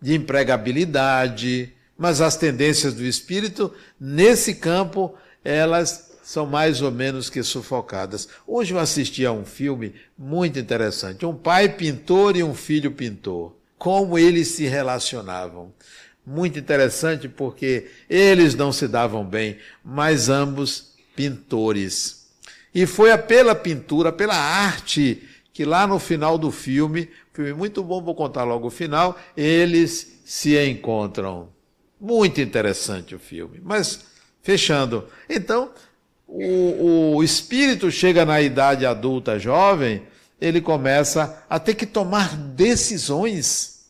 de 0.00 0.14
empregabilidade, 0.14 1.72
mas 1.96 2.20
as 2.20 2.36
tendências 2.36 2.94
do 2.94 3.04
espírito, 3.04 3.72
nesse 4.00 4.56
campo, 4.56 5.14
elas 5.44 6.10
são 6.24 6.46
mais 6.46 6.82
ou 6.82 6.90
menos 6.90 7.30
que 7.30 7.42
sufocadas. 7.44 8.28
Hoje 8.44 8.74
eu 8.74 8.78
assisti 8.80 9.24
a 9.24 9.30
um 9.30 9.44
filme 9.44 9.94
muito 10.18 10.58
interessante, 10.58 11.24
um 11.24 11.34
pai 11.36 11.68
pintor 11.68 12.36
e 12.36 12.42
um 12.42 12.54
filho 12.54 12.90
pintor, 12.90 13.54
como 13.78 14.18
eles 14.18 14.48
se 14.48 14.66
relacionavam. 14.66 15.72
Muito 16.26 16.58
interessante 16.58 17.28
porque 17.28 17.88
eles 18.10 18.56
não 18.56 18.72
se 18.72 18.88
davam 18.88 19.24
bem, 19.24 19.58
mas 19.84 20.28
ambos 20.28 20.94
pintores. 21.14 22.21
E 22.74 22.86
foi 22.86 23.16
pela 23.18 23.54
pintura, 23.54 24.10
pela 24.10 24.34
arte, 24.34 25.28
que 25.52 25.64
lá 25.64 25.86
no 25.86 25.98
final 25.98 26.38
do 26.38 26.50
filme, 26.50 27.10
filme 27.32 27.52
muito 27.52 27.82
bom, 27.82 28.02
vou 28.02 28.14
contar 28.14 28.44
logo 28.44 28.68
o 28.68 28.70
final, 28.70 29.18
eles 29.36 30.20
se 30.24 30.58
encontram. 30.66 31.50
Muito 32.00 32.40
interessante 32.40 33.14
o 33.14 33.18
filme. 33.18 33.60
Mas, 33.62 34.00
fechando. 34.42 35.06
Então, 35.28 35.70
o, 36.26 37.16
o 37.16 37.22
espírito 37.22 37.90
chega 37.90 38.24
na 38.24 38.40
idade 38.40 38.86
adulta 38.86 39.38
jovem, 39.38 40.02
ele 40.40 40.60
começa 40.60 41.44
a 41.48 41.60
ter 41.60 41.74
que 41.74 41.86
tomar 41.86 42.34
decisões. 42.36 43.86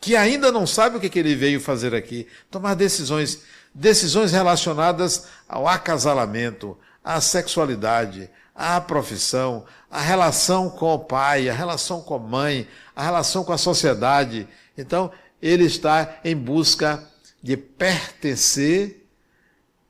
que 0.00 0.16
ainda 0.16 0.50
não 0.50 0.66
sabe 0.66 0.96
o 0.96 1.00
que, 1.00 1.10
que 1.10 1.18
ele 1.18 1.34
veio 1.34 1.60
fazer 1.60 1.94
aqui, 1.94 2.26
tomar 2.50 2.74
decisões, 2.74 3.42
decisões 3.74 4.32
relacionadas 4.32 5.26
ao 5.46 5.68
acasalamento, 5.68 6.76
à 7.02 7.20
sexualidade, 7.20 8.30
à 8.54 8.80
profissão, 8.80 9.64
à 9.90 10.00
relação 10.00 10.68
com 10.68 10.94
o 10.94 10.98
pai, 10.98 11.48
à 11.48 11.54
relação 11.54 12.00
com 12.02 12.14
a 12.14 12.18
mãe, 12.18 12.68
à 12.94 13.02
relação 13.02 13.42
com 13.42 13.52
a 13.52 13.58
sociedade. 13.58 14.46
Então, 14.76 15.10
ele 15.40 15.64
está 15.64 16.20
em 16.24 16.36
busca 16.36 17.02
de 17.42 17.56
pertencer, 17.56 19.06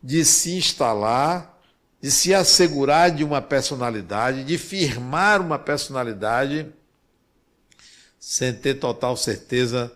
de 0.02 0.25
se 0.25 0.57
instalar, 0.57 1.59
de 2.00 2.11
se 2.11 2.33
assegurar 2.33 3.11
de 3.11 3.25
uma 3.25 3.43
personalidade, 3.43 4.45
de 4.45 4.57
firmar 4.57 5.40
uma 5.40 5.59
personalidade, 5.59 6.67
sem 8.19 8.52
ter 8.52 8.75
total 8.75 9.17
certeza 9.17 9.93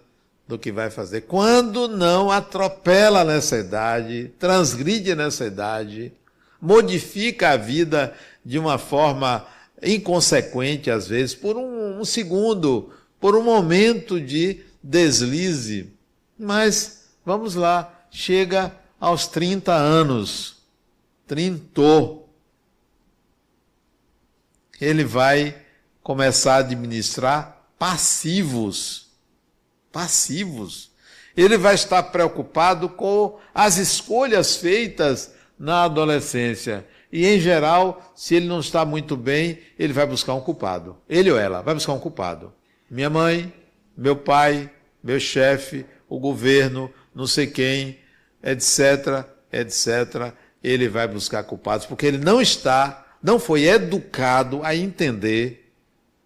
do 0.46 0.58
que 0.58 0.70
vai 0.70 0.90
fazer. 0.90 1.22
Quando 1.22 1.88
não 1.88 2.30
atropela 2.30 3.24
nessa 3.24 3.56
idade, 3.56 4.30
transgride 4.38 5.14
nessa 5.14 5.46
idade, 5.46 6.12
modifica 6.64 7.50
a 7.50 7.56
vida 7.56 8.16
de 8.44 8.58
uma 8.58 8.78
forma 8.78 9.46
inconsequente, 9.82 10.90
às 10.90 11.06
vezes, 11.06 11.34
por 11.34 11.56
um, 11.56 12.00
um 12.00 12.04
segundo, 12.04 12.92
por 13.20 13.36
um 13.36 13.42
momento 13.42 14.20
de 14.20 14.64
deslize. 14.82 15.92
Mas, 16.38 17.04
vamos 17.24 17.54
lá, 17.54 18.06
chega 18.10 18.74
aos 18.98 19.26
30 19.26 19.72
anos, 19.72 20.56
trintou. 21.26 22.28
Ele 24.80 25.04
vai 25.04 25.54
começar 26.02 26.54
a 26.54 26.58
administrar 26.58 27.68
passivos 27.78 29.04
passivos. 29.94 30.90
Ele 31.36 31.56
vai 31.56 31.76
estar 31.76 32.02
preocupado 32.02 32.88
com 32.88 33.38
as 33.54 33.76
escolhas 33.76 34.56
feitas 34.56 35.30
na 35.58 35.84
adolescência. 35.84 36.86
E, 37.12 37.26
em 37.26 37.38
geral, 37.38 38.12
se 38.14 38.34
ele 38.34 38.46
não 38.46 38.60
está 38.60 38.84
muito 38.84 39.16
bem, 39.16 39.58
ele 39.78 39.92
vai 39.92 40.06
buscar 40.06 40.34
um 40.34 40.40
culpado. 40.40 40.96
Ele 41.08 41.30
ou 41.30 41.38
ela 41.38 41.62
vai 41.62 41.74
buscar 41.74 41.92
um 41.92 42.00
culpado. 42.00 42.52
Minha 42.90 43.10
mãe, 43.10 43.52
meu 43.96 44.16
pai, 44.16 44.70
meu 45.02 45.20
chefe, 45.20 45.86
o 46.08 46.18
governo, 46.18 46.90
não 47.14 47.26
sei 47.26 47.46
quem, 47.46 47.98
etc, 48.42 49.26
etc. 49.52 50.32
Ele 50.62 50.88
vai 50.88 51.06
buscar 51.06 51.44
culpados, 51.44 51.86
porque 51.86 52.06
ele 52.06 52.18
não 52.18 52.40
está, 52.40 53.06
não 53.22 53.38
foi 53.38 53.64
educado 53.64 54.60
a 54.62 54.74
entender 54.74 55.64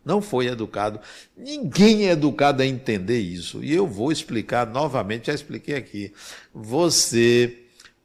não 0.09 0.23
foi 0.23 0.47
educado. 0.47 0.99
Ninguém 1.37 2.09
é 2.09 2.13
educado 2.13 2.63
a 2.63 2.67
entender 2.67 3.19
isso. 3.19 3.63
E 3.63 3.75
eu 3.75 3.87
vou 3.87 4.11
explicar 4.11 4.67
novamente, 4.67 5.27
já 5.27 5.35
expliquei 5.35 5.75
aqui. 5.75 6.15
Você 6.55 7.59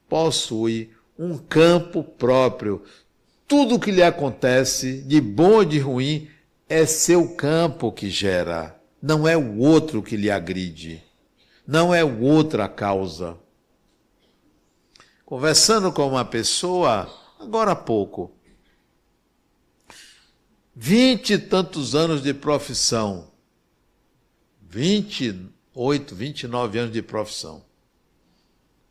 possui 0.06 0.90
um 1.18 1.38
campo 1.38 2.02
próprio. 2.02 2.82
Tudo 3.46 3.78
que 3.78 3.90
lhe 3.90 4.02
acontece, 4.02 5.02
de 5.02 5.20
bom 5.20 5.54
ou 5.54 5.64
de 5.64 5.78
ruim, 5.78 6.28
é 6.68 6.86
seu 6.86 7.34
campo 7.36 7.92
que 7.92 8.10
gera. 8.10 8.80
Não 9.00 9.28
é 9.28 9.36
o 9.36 9.58
outro 9.58 10.02
que 10.02 10.16
lhe 10.16 10.30
agride. 10.30 11.02
Não 11.66 11.94
é 11.94 12.04
o 12.04 12.20
outro 12.20 12.62
a 12.62 12.68
causa. 12.68 13.38
Conversando 15.24 15.92
com 15.92 16.08
uma 16.08 16.24
pessoa, 16.24 17.10
agora 17.38 17.72
há 17.72 17.76
pouco, 17.76 18.30
vinte 20.74 21.34
e 21.34 21.38
tantos 21.38 21.94
anos 21.94 22.22
de 22.22 22.34
profissão, 22.34 23.30
28, 24.60 26.14
29 26.14 26.78
anos 26.78 26.92
de 26.92 27.02
profissão. 27.02 27.64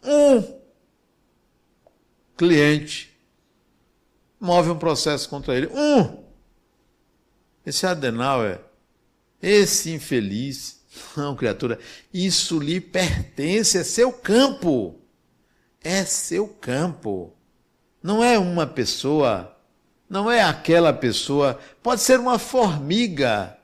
Um 0.04 0.63
cliente 2.38 3.12
move 4.40 4.70
um 4.70 4.78
processo 4.78 5.30
contra 5.30 5.56
ele. 5.56 5.68
Um! 5.68 6.24
Esse 7.66 7.86
Adenauer, 7.86 8.60
esse 9.42 9.92
infeliz, 9.92 10.82
não, 11.16 11.36
criatura, 11.36 11.80
isso 12.14 12.60
lhe 12.60 12.82
pertence, 12.82 13.78
é 13.78 13.84
seu 13.84 14.12
campo. 14.12 15.00
É 15.82 16.04
seu 16.04 16.48
campo. 16.48 17.34
Não 18.02 18.24
é 18.24 18.38
uma 18.38 18.68
pessoa 18.68 19.54
não 20.14 20.30
é 20.30 20.44
aquela 20.44 20.94
pessoa, 20.94 21.60
pode 21.82 22.02
ser 22.02 22.20
uma 22.20 22.38
formiga, 22.38 23.58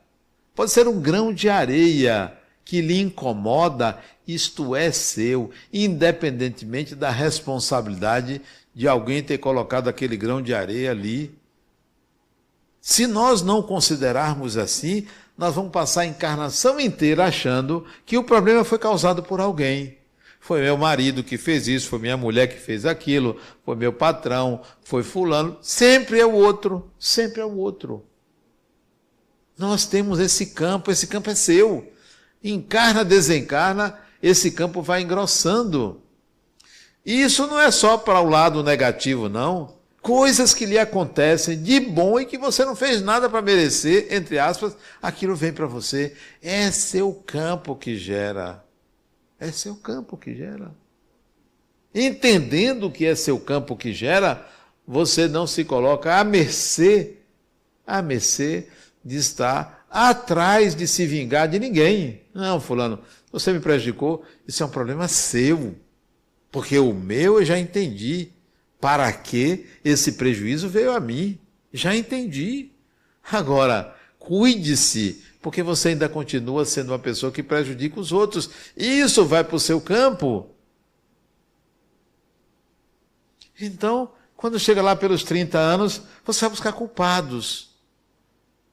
pode 0.55 0.71
ser 0.71 0.87
um 0.87 0.99
grão 0.99 1.31
de 1.31 1.47
areia 1.47 2.33
que 2.65 2.81
lhe 2.81 2.99
incomoda, 2.99 3.99
isto 4.27 4.75
é 4.75 4.91
seu, 4.91 5.51
independentemente 5.71 6.95
da 6.95 7.11
responsabilidade 7.11 8.41
de 8.73 8.87
alguém 8.87 9.23
ter 9.23 9.37
colocado 9.37 9.87
aquele 9.87 10.15
grão 10.15 10.41
de 10.41 10.53
areia 10.53 10.91
ali. 10.91 11.35
Se 12.81 13.07
nós 13.07 13.41
não 13.41 13.61
considerarmos 13.61 14.57
assim, 14.57 15.07
nós 15.37 15.55
vamos 15.55 15.71
passar 15.71 16.01
a 16.01 16.05
encarnação 16.05 16.79
inteira 16.79 17.25
achando 17.25 17.85
que 18.05 18.17
o 18.17 18.23
problema 18.23 18.63
foi 18.63 18.77
causado 18.77 19.23
por 19.23 19.39
alguém. 19.39 19.97
Foi 20.39 20.61
meu 20.61 20.77
marido 20.77 21.23
que 21.23 21.37
fez 21.37 21.67
isso, 21.67 21.89
foi 21.89 21.99
minha 21.99 22.17
mulher 22.17 22.47
que 22.47 22.57
fez 22.57 22.85
aquilo, 22.85 23.37
foi 23.65 23.75
meu 23.75 23.91
patrão, 23.91 24.61
foi 24.83 25.03
fulano. 25.03 25.57
Sempre 25.61 26.19
é 26.19 26.25
o 26.25 26.31
outro, 26.31 26.89
sempre 26.97 27.41
é 27.41 27.45
o 27.45 27.57
outro. 27.57 28.05
Nós 29.57 29.85
temos 29.85 30.19
esse 30.19 30.47
campo, 30.47 30.89
esse 30.89 31.07
campo 31.07 31.29
é 31.29 31.35
seu. 31.35 31.91
Encarna, 32.41 33.03
desencarna, 33.03 33.99
esse 34.23 34.51
campo 34.51 34.81
vai 34.81 35.01
engrossando. 35.01 36.01
E 37.09 37.23
isso 37.23 37.47
não 37.47 37.59
é 37.59 37.71
só 37.71 37.97
para 37.97 38.21
o 38.21 38.29
lado 38.29 38.63
negativo, 38.63 39.27
não. 39.27 39.73
Coisas 39.99 40.53
que 40.53 40.63
lhe 40.63 40.77
acontecem 40.77 41.59
de 41.59 41.79
bom 41.79 42.19
e 42.19 42.25
que 42.25 42.37
você 42.37 42.63
não 42.63 42.75
fez 42.75 43.01
nada 43.01 43.27
para 43.27 43.41
merecer, 43.41 44.13
entre 44.13 44.37
aspas, 44.37 44.77
aquilo 45.01 45.35
vem 45.35 45.51
para 45.51 45.65
você. 45.65 46.15
É 46.39 46.69
seu 46.69 47.11
campo 47.11 47.75
que 47.75 47.97
gera. 47.97 48.63
É 49.39 49.51
seu 49.51 49.75
campo 49.75 50.15
que 50.17 50.35
gera. 50.35 50.71
Entendendo 51.95 52.91
que 52.91 53.07
é 53.07 53.15
seu 53.15 53.39
campo 53.39 53.75
que 53.75 53.91
gera, 53.91 54.47
você 54.87 55.27
não 55.27 55.47
se 55.47 55.65
coloca 55.65 56.15
à 56.15 56.23
mercê, 56.23 57.15
à 57.87 58.03
mercê 58.03 58.67
de 59.03 59.17
estar 59.17 59.83
atrás 59.89 60.75
de 60.75 60.87
se 60.87 61.07
vingar 61.07 61.47
de 61.47 61.57
ninguém. 61.57 62.21
Não, 62.35 62.61
fulano, 62.61 62.99
você 63.31 63.51
me 63.51 63.59
prejudicou, 63.59 64.23
isso 64.47 64.61
é 64.61 64.65
um 64.67 64.69
problema 64.69 65.07
seu. 65.07 65.75
Porque 66.51 66.77
o 66.77 66.93
meu 66.93 67.39
eu 67.39 67.45
já 67.45 67.57
entendi. 67.57 68.31
Para 68.79 69.11
que 69.11 69.67
esse 69.83 70.13
prejuízo 70.13 70.69
veio 70.69 70.93
a 70.93 70.99
mim? 70.99 71.37
Já 71.73 71.95
entendi. 71.95 72.71
Agora, 73.29 73.93
cuide-se 74.17 75.21
porque 75.41 75.63
você 75.63 75.89
ainda 75.89 76.09
continua 76.09 76.65
sendo 76.65 76.91
uma 76.91 76.99
pessoa 76.99 77.31
que 77.31 77.43
prejudica 77.43 77.99
os 77.99 78.11
outros. 78.11 78.49
Isso 78.75 79.25
vai 79.25 79.43
para 79.43 79.55
o 79.55 79.59
seu 79.59 79.79
campo. 79.79 80.49
Então, 83.59 84.11
quando 84.35 84.59
chega 84.59 84.81
lá 84.81 84.95
pelos 84.95 85.23
30 85.23 85.57
anos, 85.57 86.01
você 86.25 86.41
vai 86.41 86.49
buscar 86.49 86.73
culpados. 86.73 87.69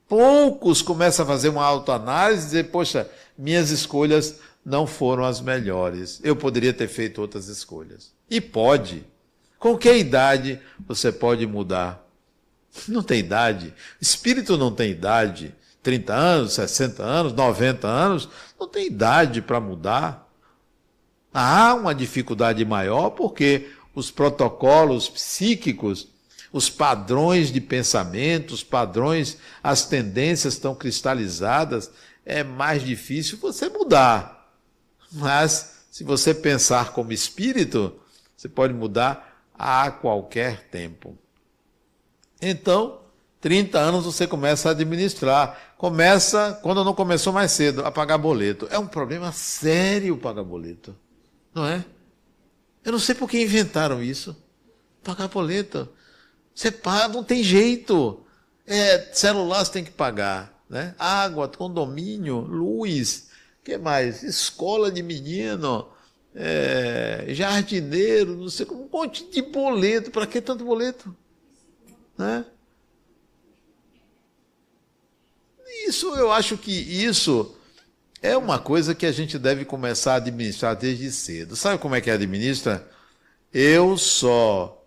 Poucos 0.09 0.83
começam 0.83 1.25
a 1.25 1.29
fazer 1.29 1.49
uma 1.49 1.65
autoanálise 1.65 2.43
e 2.43 2.47
dizer, 2.47 2.71
poxa, 2.71 3.11
minhas 3.37 3.71
escolhas 3.71 4.39
não 4.66 4.85
foram 4.85 5.24
as 5.24 5.40
melhores. 5.40 6.20
Eu 6.24 6.35
poderia 6.35 6.72
ter 6.72 6.88
feito 6.88 7.20
outras 7.20 7.46
escolhas. 7.46 8.12
E 8.29 8.40
pode. 8.40 9.05
Com 9.61 9.79
que 9.79 9.92
idade 9.92 10.61
você 10.85 11.12
pode 11.12 11.46
mudar? 11.46 12.05
Não 12.88 13.00
tem 13.00 13.20
idade. 13.20 13.72
Espírito 14.00 14.59
não 14.59 14.72
tem 14.72 14.90
idade. 14.90 15.55
30 15.85 16.12
anos, 16.12 16.52
60 16.55 17.00
anos, 17.00 17.33
90 17.33 17.87
anos, 17.87 18.29
não 18.59 18.66
tem 18.66 18.88
idade 18.88 19.40
para 19.40 19.61
mudar. 19.61 20.29
Há 21.33 21.72
uma 21.74 21.94
dificuldade 21.94 22.64
maior 22.64 23.11
porque 23.11 23.70
os 23.94 24.11
protocolos 24.11 25.09
psíquicos, 25.09 26.09
os 26.52 26.68
padrões 26.68 27.52
de 27.52 27.61
pensamento, 27.61 28.52
os 28.52 28.64
padrões, 28.64 29.38
as 29.62 29.87
tendências 29.87 30.55
estão 30.55 30.74
cristalizadas, 30.74 31.88
é 32.24 32.42
mais 32.42 32.83
difícil 32.83 33.38
você 33.38 33.68
mudar. 33.68 34.36
Mas 35.12 35.77
se 35.90 36.05
você 36.05 36.35
pensar 36.35 36.92
como 36.92 37.12
espírito, 37.12 37.99
você 38.37 38.49
pode 38.49 38.75
mudar 38.75 39.42
a 39.55 39.90
qualquer 39.90 40.69
tempo. 40.69 41.16
Então, 42.40 43.01
30 43.40 43.79
anos 43.79 44.05
você 44.05 44.27
começa 44.27 44.69
a 44.69 44.73
administrar. 44.73 45.75
Começa, 45.79 46.59
quando 46.62 46.85
não 46.85 46.95
começou 46.95 47.33
mais 47.33 47.53
cedo, 47.53 47.85
a 47.85 47.90
pagar 47.90 48.19
boleto. 48.19 48.66
É 48.71 48.79
um 48.79 48.87
problema 48.87 49.33
sério 49.33 50.16
pagar 50.16 50.42
boleto. 50.42 50.97
Não 51.55 51.64
é? 51.66 51.85
Eu 52.85 52.92
não 52.92 52.99
sei 52.99 53.14
por 53.14 53.29
que 53.29 53.42
inventaram 53.42 54.03
isso. 54.03 54.37
Pagar 55.03 55.29
boleto. 55.29 55.88
Você 56.55 56.71
paga, 56.71 57.14
não 57.14 57.25
tem 57.25 57.42
jeito. 57.42 58.21
É, 58.66 59.11
celular 59.12 59.64
você 59.64 59.73
tem 59.73 59.85
que 59.85 59.90
pagar. 59.90 60.53
Né? 60.69 60.95
Água, 60.99 61.49
condomínio, 61.49 62.40
luz. 62.40 63.26
Que 63.66 63.76
mais? 63.76 64.22
Escola 64.22 64.92
de 64.92 65.02
menino, 65.02 65.88
é, 66.33 67.24
jardineiro, 67.31 68.37
não 68.37 68.48
sei 68.48 68.64
como, 68.64 68.85
um 68.85 68.88
monte 68.88 69.29
de 69.29 69.42
boleto. 69.42 70.12
Para 70.12 70.24
que 70.24 70.40
tanto 70.40 70.64
boleto? 70.64 71.14
Né? 72.16 72.44
Isso, 75.88 76.14
eu 76.14 76.31
acho 76.31 76.57
que 76.57 76.70
isso 76.70 77.57
é 78.22 78.37
uma 78.37 78.57
coisa 78.57 78.94
que 78.94 79.05
a 79.05 79.11
gente 79.11 79.37
deve 79.37 79.64
começar 79.64 80.12
a 80.12 80.16
administrar 80.16 80.76
desde 80.76 81.11
cedo. 81.11 81.57
Sabe 81.57 81.83
como 81.83 81.96
é 81.96 82.00
que 82.00 82.09
administra? 82.09 82.88
Eu 83.52 83.98
só 83.98 84.81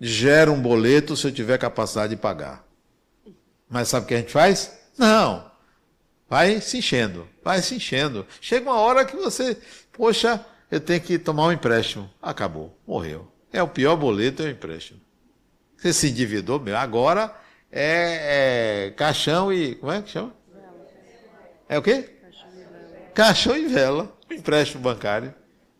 gero 0.00 0.52
um 0.52 0.60
boleto 0.60 1.16
se 1.16 1.24
eu 1.24 1.32
tiver 1.32 1.56
capacidade 1.56 2.16
de 2.16 2.20
pagar. 2.20 2.66
Mas 3.70 3.88
sabe 3.88 4.06
o 4.06 4.08
que 4.08 4.14
a 4.14 4.18
gente 4.18 4.32
faz? 4.32 4.76
Não. 4.96 5.48
Vai 6.28 6.60
se 6.60 6.78
enchendo, 6.78 7.28
vai 7.48 7.62
se 7.62 7.76
enchendo. 7.76 8.26
Chega 8.42 8.68
uma 8.68 8.78
hora 8.78 9.06
que 9.06 9.16
você, 9.16 9.56
poxa, 9.90 10.44
eu 10.70 10.78
tenho 10.78 11.00
que 11.00 11.18
tomar 11.18 11.46
um 11.46 11.52
empréstimo. 11.52 12.10
Acabou, 12.20 12.78
morreu. 12.86 13.26
É 13.50 13.62
o 13.62 13.66
pior 13.66 13.96
boleto, 13.96 14.42
é 14.42 14.46
o 14.46 14.50
empréstimo. 14.50 15.00
Você 15.74 15.94
se 15.94 16.10
endividou 16.10 16.60
mesmo. 16.60 16.78
Agora 16.78 17.34
é, 17.72 18.88
é 18.88 18.90
caixão 18.90 19.50
e. 19.50 19.76
Como 19.76 19.90
é 19.90 20.02
que 20.02 20.10
chama? 20.10 20.34
É 21.66 21.78
o 21.78 21.82
quê? 21.82 22.10
Caixão 23.14 23.56
e 23.56 23.66
vela. 23.66 24.14
Empréstimo 24.30 24.82
bancário. 24.82 25.34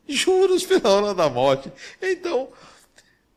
Juros 0.09 0.64
pela 0.64 0.88
hora 0.88 1.14
da 1.14 1.28
morte. 1.28 1.70
Então, 2.00 2.48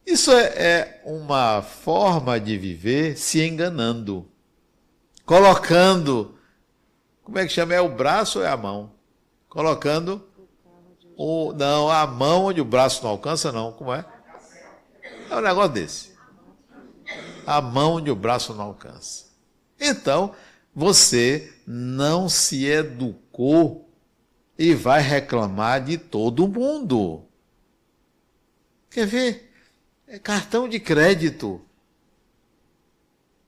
isso 0.08 0.32
é, 0.32 0.46
é 0.46 1.02
uma 1.04 1.62
forma 1.62 2.40
de 2.40 2.58
viver 2.58 3.18
se 3.18 3.46
enganando. 3.46 4.26
Colocando. 5.26 6.40
Como 7.32 7.40
é 7.40 7.48
que 7.48 7.54
chama? 7.54 7.74
É 7.74 7.80
o 7.80 7.88
braço 7.88 8.40
ou 8.40 8.46
é 8.46 8.50
a 8.50 8.58
mão? 8.58 8.92
Colocando. 9.48 10.22
O, 11.16 11.54
não, 11.54 11.90
a 11.90 12.06
mão 12.06 12.48
onde 12.48 12.60
o 12.60 12.66
braço 12.66 13.02
não 13.04 13.12
alcança, 13.12 13.54
não. 13.54 13.72
Como 13.72 13.94
é? 13.94 14.06
É 15.30 15.36
um 15.38 15.42
negócio 15.42 15.72
desse 15.72 16.12
a 17.46 17.62
mão 17.62 17.94
onde 17.94 18.12
o 18.12 18.16
braço 18.16 18.54
não 18.54 18.66
alcança. 18.66 19.26
Então, 19.80 20.36
você 20.76 21.54
não 21.66 22.28
se 22.28 22.66
educou 22.66 23.90
e 24.58 24.74
vai 24.74 25.02
reclamar 25.02 25.84
de 25.84 25.98
todo 25.98 26.50
mundo. 26.50 27.24
Quer 28.90 29.08
ver? 29.08 29.54
É 30.06 30.20
cartão 30.20 30.68
de 30.68 30.82
crédito. 30.82 31.62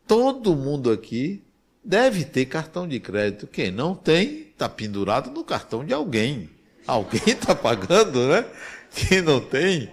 Todo 0.08 0.56
mundo 0.56 0.90
aqui 0.90 1.44
deve 1.84 2.24
ter 2.24 2.46
cartão 2.46 2.88
de 2.88 3.00
crédito. 3.00 3.48
Quem 3.48 3.72
não 3.72 3.96
tem, 3.96 4.48
está 4.52 4.70
pendurado 4.70 5.32
no 5.32 5.44
cartão 5.44 5.84
de 5.84 5.94
alguém. 5.94 6.50
Alguém 6.88 7.22
está 7.28 7.54
pagando, 7.56 8.28
né? 8.28 8.46
Quem 8.92 9.22
não 9.22 9.40
tem. 9.40 9.90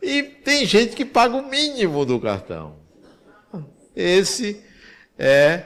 E 0.00 0.22
tem 0.22 0.66
gente 0.66 0.96
que 0.96 1.04
paga 1.04 1.36
o 1.36 1.48
mínimo 1.48 2.04
do 2.04 2.18
cartão. 2.18 2.76
Esse 3.94 4.60
é 5.18 5.64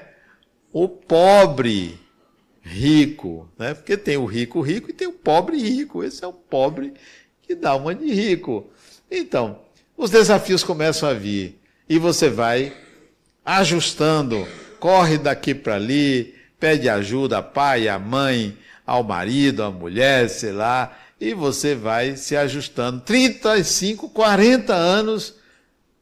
o 0.72 0.88
pobre 0.88 1.98
rico, 2.60 3.48
né? 3.58 3.72
Porque 3.72 3.96
tem 3.96 4.16
o 4.16 4.26
rico 4.26 4.60
rico 4.60 4.90
e 4.90 4.92
tem 4.92 5.08
o 5.08 5.12
pobre 5.12 5.56
rico. 5.56 6.02
Esse 6.02 6.24
é 6.24 6.26
o 6.26 6.32
pobre 6.32 6.92
que 7.42 7.54
dá 7.54 7.76
uma 7.76 7.94
de 7.94 8.12
rico. 8.12 8.68
Então, 9.10 9.60
os 9.96 10.10
desafios 10.10 10.64
começam 10.64 11.08
a 11.08 11.14
vir 11.14 11.58
e 11.88 11.98
você 11.98 12.28
vai 12.28 12.72
ajustando, 13.44 14.46
corre 14.78 15.18
daqui 15.18 15.54
para 15.54 15.74
ali, 15.74 16.34
pede 16.58 16.88
ajuda 16.88 17.38
a 17.38 17.42
pai, 17.42 17.88
a 17.88 17.98
mãe, 17.98 18.56
ao 18.86 19.02
marido, 19.02 19.62
à 19.62 19.70
mulher, 19.70 20.28
sei 20.30 20.52
lá, 20.52 20.96
e 21.20 21.34
você 21.34 21.74
vai 21.74 22.16
se 22.16 22.36
ajustando. 22.36 23.00
35, 23.00 24.08
40 24.10 24.74
anos, 24.74 25.34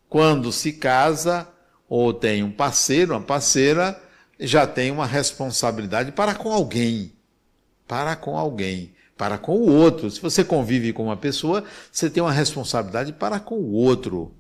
quando 0.09 0.53
se 0.53 0.73
casa, 0.73 1.49
ou 1.89 2.13
tem 2.13 2.43
um 2.43 2.51
parceiro, 2.51 3.15
uma 3.15 3.21
parceira, 3.21 4.01
já 4.39 4.67
tem 4.67 4.91
uma 4.91 5.07
responsabilidade 5.07 6.13
para 6.13 6.35
com 6.35 6.53
alguém. 6.53 7.13
Para 7.87 8.17
com 8.17 8.37
alguém. 8.37 8.93
Para 9.17 9.39
com 9.39 9.57
o 9.57 9.71
outro. 9.71 10.11
Se 10.11 10.21
você 10.21 10.43
convive 10.43 10.93
com 10.93 11.05
uma 11.05 11.17
pessoa, 11.17 11.65
você 11.91 12.11
tem 12.11 12.23
uma 12.23 12.33
responsabilidade 12.33 13.13
para 13.13 13.39
com 13.39 13.57
o 13.57 13.73
outro. 13.73 14.35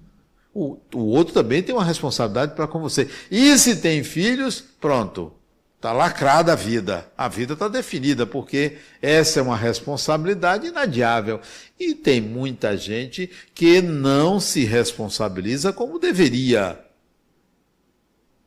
O, 0.54 0.78
o 0.94 1.06
outro 1.06 1.34
também 1.34 1.62
tem 1.62 1.74
uma 1.74 1.84
responsabilidade 1.84 2.54
para 2.54 2.68
com 2.68 2.80
você. 2.80 3.10
E 3.30 3.58
se 3.58 3.76
tem 3.76 4.04
filhos, 4.04 4.64
pronto. 4.80 5.32
Está 5.76 5.92
lacrada 5.92 6.52
a 6.52 6.56
vida. 6.56 7.10
A 7.14 7.28
vida 7.28 7.52
está 7.52 7.68
definida, 7.68 8.24
porque 8.24 8.78
essa 9.02 9.40
é 9.40 9.42
uma 9.42 9.56
responsabilidade 9.56 10.68
inadiável. 10.68 11.40
E 11.78 11.94
tem 11.94 12.22
muita 12.22 12.74
gente 12.74 13.30
que 13.54 13.82
não 13.82 14.40
se 14.40 14.64
responsabiliza 14.64 15.74
como 15.74 15.98
deveria. 15.98 16.82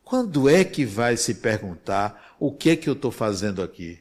Quando 0.04 0.50
é 0.50 0.64
que 0.64 0.84
vai 0.84 1.16
se 1.18 1.36
perguntar 1.36 2.36
o 2.40 2.52
que 2.52 2.72
é 2.72 2.76
que 2.76 2.90
eu 2.90 2.94
estou 2.94 3.12
fazendo 3.12 3.62
aqui? 3.62 4.00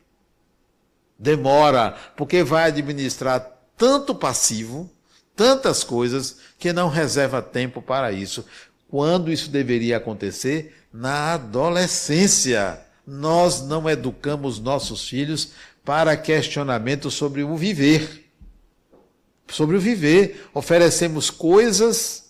Demora, 1.18 1.94
porque 2.16 2.42
vai 2.42 2.68
administrar 2.68 3.40
tanto 3.76 4.14
passivo, 4.14 4.90
tantas 5.36 5.84
coisas, 5.84 6.38
que 6.58 6.72
não 6.72 6.88
reserva 6.88 7.42
tempo 7.42 7.82
para 7.82 8.10
isso. 8.10 8.44
Quando 8.88 9.30
isso 9.30 9.50
deveria 9.50 9.98
acontecer? 9.98 10.74
Na 10.92 11.34
adolescência. 11.34 12.80
Nós 13.06 13.62
não 13.62 13.88
educamos 13.88 14.58
nossos 14.58 15.08
filhos 15.08 15.52
para 15.84 16.16
questionamento 16.16 17.10
sobre 17.10 17.42
o 17.42 17.56
viver. 17.56 18.32
Sobre 19.46 19.76
o 19.76 19.80
viver. 19.80 20.48
Oferecemos 20.54 21.30
coisas 21.30 22.26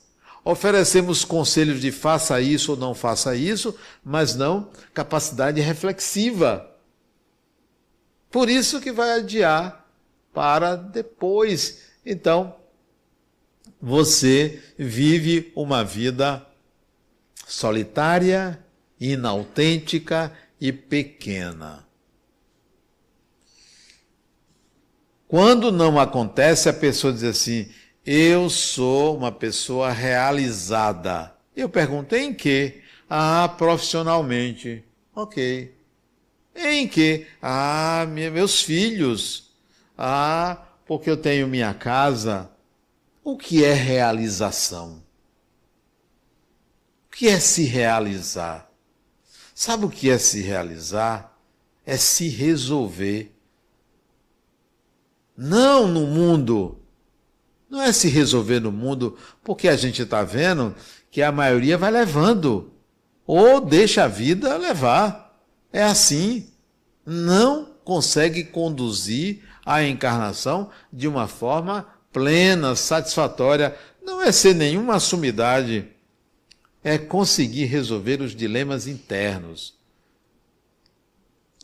Oferecemos 0.48 1.24
conselhos 1.24 1.80
de 1.80 1.90
faça 1.90 2.40
isso 2.40 2.70
ou 2.70 2.76
não 2.76 2.94
faça 2.94 3.34
isso, 3.34 3.76
mas 4.04 4.36
não 4.36 4.70
capacidade 4.94 5.60
reflexiva. 5.60 6.70
Por 8.30 8.48
isso 8.48 8.80
que 8.80 8.92
vai 8.92 9.10
adiar 9.10 9.84
para 10.32 10.76
depois. 10.76 11.80
Então, 12.06 12.54
você 13.80 14.62
vive 14.78 15.52
uma 15.54 15.84
vida 15.84 16.46
solitária, 17.46 18.58
inautêntica 19.00 20.32
e 20.60 20.72
pequena. 20.72 21.86
Quando 25.28 25.72
não 25.72 25.98
acontece, 25.98 26.68
a 26.68 26.72
pessoa 26.72 27.12
diz 27.12 27.24
assim: 27.24 27.68
eu 28.06 28.48
sou 28.48 29.16
uma 29.16 29.32
pessoa 29.32 29.90
realizada. 29.90 31.34
Eu 31.56 31.68
perguntei 31.68 32.22
em 32.22 32.32
que? 32.32 32.80
Ah, 33.10 33.52
profissionalmente. 33.58 34.84
Ok. 35.12 35.74
Em 36.54 36.86
que? 36.86 37.26
Ah, 37.42 38.06
meus 38.08 38.62
filhos. 38.62 39.50
Ah, 39.98 40.68
porque 40.86 41.10
eu 41.10 41.16
tenho 41.16 41.48
minha 41.48 41.74
casa. 41.74 42.48
O 43.28 43.36
que 43.36 43.64
é 43.64 43.72
realização? 43.72 45.02
O 47.08 47.16
que 47.16 47.26
é 47.26 47.40
se 47.40 47.64
realizar? 47.64 48.70
Sabe 49.52 49.84
o 49.84 49.90
que 49.90 50.08
é 50.08 50.16
se 50.16 50.40
realizar? 50.40 51.36
É 51.84 51.96
se 51.96 52.28
resolver. 52.28 53.34
Não 55.36 55.88
no 55.88 56.06
mundo 56.06 56.78
não 57.68 57.82
é 57.82 57.92
se 57.92 58.08
resolver 58.08 58.60
no 58.60 58.70
mundo, 58.70 59.18
porque 59.42 59.66
a 59.66 59.76
gente 59.76 60.02
está 60.02 60.22
vendo 60.22 60.72
que 61.10 61.20
a 61.20 61.32
maioria 61.32 61.76
vai 61.76 61.90
levando, 61.90 62.72
ou 63.26 63.60
deixa 63.60 64.04
a 64.04 64.08
vida 64.08 64.56
levar. 64.56 65.36
É 65.72 65.82
assim. 65.82 66.48
Não 67.04 67.72
consegue 67.82 68.44
conduzir 68.44 69.42
a 69.64 69.82
encarnação 69.82 70.70
de 70.92 71.08
uma 71.08 71.26
forma 71.26 71.95
plena, 72.16 72.74
satisfatória. 72.74 73.76
Não 74.02 74.22
é 74.22 74.32
ser 74.32 74.54
nenhuma 74.54 74.98
sumidade, 74.98 75.86
é 76.82 76.96
conseguir 76.96 77.66
resolver 77.66 78.22
os 78.22 78.34
dilemas 78.34 78.86
internos. 78.86 79.78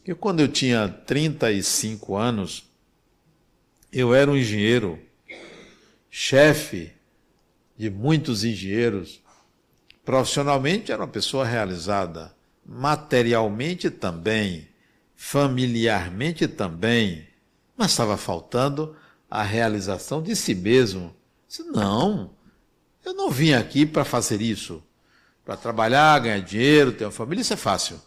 Eu, 0.05 0.15
quando 0.15 0.41
eu 0.41 0.49
tinha 0.49 0.91
35 1.07 2.17
anos, 2.17 2.65
eu 3.91 4.15
era 4.15 4.31
um 4.31 4.37
engenheiro 4.37 5.01
chefe 6.11 6.93
de 7.75 7.89
muitos 7.89 8.45
engenheiros, 8.45 9.23
profissionalmente 10.05 10.93
era 10.93 11.01
uma 11.01 11.09
pessoa 11.09 11.47
realizada, 11.47 12.35
materialmente 12.67 13.89
também, 13.89 14.69
familiarmente 15.17 16.47
também, 16.47 17.27
mas 17.75 17.93
estava 17.93 18.19
faltando 18.19 18.95
a 19.33 19.43
realização 19.43 20.21
de 20.21 20.37
si 20.37 20.55
mesmo. 20.55 21.11
Disse, 21.49 21.63
não, 21.63 22.33
eu 23.03 23.15
não 23.15 23.31
vim 23.31 23.55
aqui 23.55 23.87
para 23.87 24.05
fazer 24.05 24.43
isso, 24.43 24.83
para 25.43 25.57
trabalhar, 25.57 26.19
ganhar 26.19 26.41
dinheiro, 26.41 26.93
ter 26.93 27.07
uma 27.07 27.11
família, 27.11 27.41
isso 27.41 27.55
é 27.55 27.57
fácil. 27.57 27.99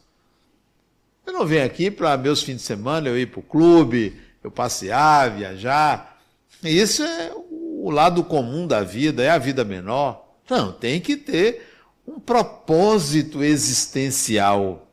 Eu 1.25 1.33
não 1.33 1.43
venho 1.43 1.65
aqui 1.65 1.89
para 1.89 2.15
meus 2.15 2.43
fins 2.43 2.57
de 2.57 2.61
semana 2.61 3.09
eu 3.09 3.17
ir 3.17 3.25
para 3.25 3.39
o 3.39 3.43
clube, 3.43 4.21
eu 4.43 4.51
passear, 4.51 5.35
viajar. 5.35 6.21
Isso 6.63 7.01
é 7.01 7.31
o 7.33 7.89
lado 7.89 8.23
comum 8.23 8.67
da 8.67 8.83
vida, 8.83 9.23
é 9.23 9.31
a 9.31 9.39
vida 9.39 9.63
menor. 9.63 10.23
Não, 10.47 10.71
tem 10.71 11.01
que 11.01 11.17
ter 11.17 11.73
um 12.07 12.19
propósito 12.19 13.43
existencial. 13.43 14.87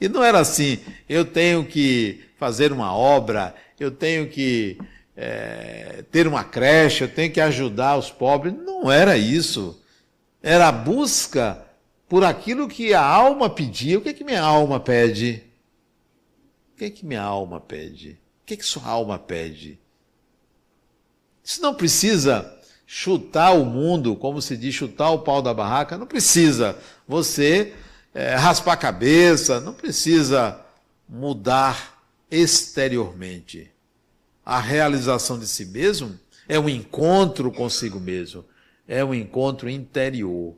E 0.00 0.08
não 0.08 0.22
era 0.22 0.38
assim, 0.38 0.78
eu 1.08 1.24
tenho 1.24 1.64
que 1.66 2.24
fazer 2.38 2.70
uma 2.70 2.94
obra, 2.94 3.56
eu 3.80 3.90
tenho 3.90 4.28
que 4.28 4.78
é, 5.20 6.04
ter 6.12 6.28
uma 6.28 6.44
creche, 6.44 7.02
eu 7.02 7.08
tenho 7.08 7.32
que 7.32 7.40
ajudar 7.40 7.98
os 7.98 8.08
pobres. 8.08 8.54
Não 8.54 8.90
era 8.90 9.18
isso. 9.18 9.82
Era 10.40 10.68
a 10.68 10.72
busca 10.72 11.60
por 12.08 12.22
aquilo 12.22 12.68
que 12.68 12.94
a 12.94 13.02
alma 13.02 13.50
pedia. 13.50 13.98
O 13.98 14.00
que 14.00 14.10
é 14.10 14.12
que 14.12 14.22
minha 14.22 14.40
alma 14.40 14.78
pede? 14.78 15.42
O 16.72 16.78
que 16.78 16.84
é 16.84 16.90
que 16.90 17.04
minha 17.04 17.20
alma 17.20 17.60
pede? 17.60 18.10
O 18.42 18.46
que 18.46 18.54
é 18.54 18.56
que 18.56 18.64
sua 18.64 18.86
alma 18.86 19.18
pede? 19.18 19.80
Isso 21.42 21.60
não 21.60 21.74
precisa 21.74 22.56
chutar 22.86 23.50
o 23.56 23.64
mundo, 23.64 24.14
como 24.14 24.40
se 24.40 24.56
diz, 24.56 24.72
chutar 24.72 25.10
o 25.10 25.18
pau 25.18 25.42
da 25.42 25.52
barraca, 25.52 25.98
não 25.98 26.06
precisa 26.06 26.78
você 27.08 27.74
é, 28.14 28.36
raspar 28.36 28.74
a 28.74 28.76
cabeça, 28.76 29.60
não 29.60 29.74
precisa 29.74 30.60
mudar 31.08 32.00
exteriormente. 32.30 33.72
A 34.48 34.60
realização 34.60 35.38
de 35.38 35.46
si 35.46 35.66
mesmo 35.66 36.18
é 36.48 36.58
um 36.58 36.70
encontro 36.70 37.52
consigo 37.52 38.00
mesmo, 38.00 38.46
é 38.88 39.04
um 39.04 39.12
encontro 39.12 39.68
interior. 39.68 40.56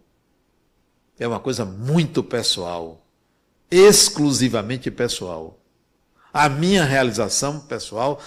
É 1.18 1.26
uma 1.26 1.40
coisa 1.40 1.64
muito 1.64 2.22
pessoal, 2.22 3.04
exclusivamente 3.68 4.92
pessoal. 4.92 5.58
A 6.32 6.48
minha 6.48 6.84
realização 6.84 7.58
pessoal, 7.58 8.20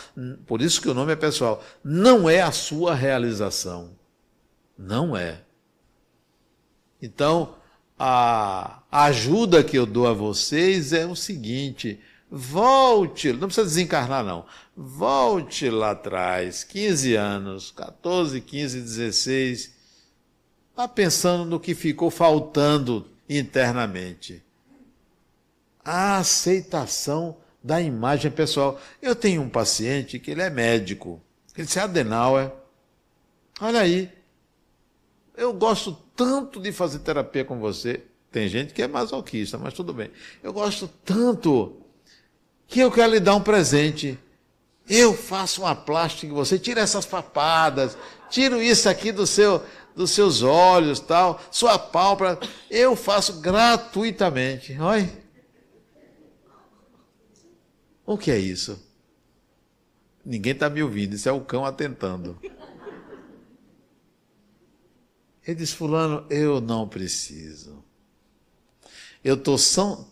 por 0.46 0.62
isso 0.62 0.82
que 0.82 0.90
o 0.90 0.94
nome 0.94 1.14
é 1.14 1.16
pessoal, 1.16 1.64
não 1.82 2.30
é 2.30 2.42
a 2.42 2.52
sua 2.52 2.94
realização. 2.94 3.92
Não 4.78 5.16
é. 5.16 5.44
Então, 7.02 7.56
a 7.98 8.84
ajuda 8.92 9.64
que 9.64 9.78
eu 9.78 9.86
dou 9.86 10.08
a 10.08 10.14
vocês 10.14 10.92
é 10.92 11.06
o 11.06 11.16
seguinte: 11.16 12.02
volte, 12.30 13.32
não 13.32 13.48
precisa 13.48 13.66
desencarnar, 13.66 14.26
não. 14.26 14.46
Volte 14.76 15.70
lá 15.70 15.92
atrás, 15.92 16.64
15 16.64 17.16
anos, 17.16 17.72
14, 17.72 18.42
15, 18.42 18.82
16, 18.82 19.72
vá 20.76 20.88
pensando 20.88 21.46
no 21.46 21.60
que 21.60 21.76
ficou 21.76 22.10
faltando 22.10 23.08
internamente. 23.30 24.44
A 25.86 26.18
aceitação 26.18 27.38
da 27.64 27.80
imagem 27.82 28.32
pessoal. 28.32 28.80
Eu 29.02 29.16
tenho 29.16 29.42
um 29.42 29.50
paciente 29.50 30.20
que 30.20 30.32
ele 30.32 30.42
é 30.42 30.50
médico, 30.50 31.22
ele 31.56 31.66
disse, 31.66 31.80
Adenauer, 31.80 32.52
olha 33.62 33.80
aí, 33.80 34.12
eu 35.38 35.54
gosto 35.54 35.94
tanto 36.16 36.60
de 36.60 36.72
fazer 36.72 37.00
terapia 37.00 37.46
com 37.46 37.60
você. 37.60 38.04
Tem 38.32 38.48
gente 38.48 38.74
que 38.74 38.82
é 38.82 38.88
masoquista, 38.88 39.58
mas 39.58 39.74
tudo 39.74 39.94
bem. 39.94 40.10
Eu 40.42 40.52
gosto 40.52 40.88
tanto 41.06 41.78
que 42.68 42.80
eu 42.80 42.92
quero 42.92 43.12
lhe 43.12 43.20
dar 43.20 43.36
um 43.36 43.42
presente. 43.42 44.18
Eu 44.90 45.16
faço 45.16 45.62
uma 45.62 45.76
plástica 45.76 46.28
em 46.28 46.36
você, 46.36 46.60
tira 46.60 46.82
essas 46.82 47.06
papadas, 47.06 47.98
tiro 48.30 48.62
isso 48.62 48.90
aqui 48.90 49.12
do 49.12 49.26
seu, 49.26 49.64
dos 49.96 50.12
seus 50.12 50.42
olhos, 50.42 51.00
tal, 51.00 51.42
sua 51.52 51.80
pálpebra, 51.80 52.40
eu 52.70 52.96
faço 52.96 53.40
gratuitamente. 53.40 54.78
Olha. 54.80 55.24
O 58.06 58.18
que 58.18 58.30
é 58.30 58.38
isso? 58.38 58.82
Ninguém 60.26 60.54
está 60.54 60.70
me 60.70 60.84
ouvindo, 60.84 61.16
isso 61.16 61.30
é 61.30 61.32
o 61.32 61.42
cão 61.42 61.66
atentando. 61.66 62.38
Ele 65.46 65.56
diz: 65.56 65.74
Fulano, 65.74 66.26
eu 66.30 66.62
não 66.62 66.88
preciso. 66.88 67.84
Eu 69.24 69.36
estou 69.36 69.58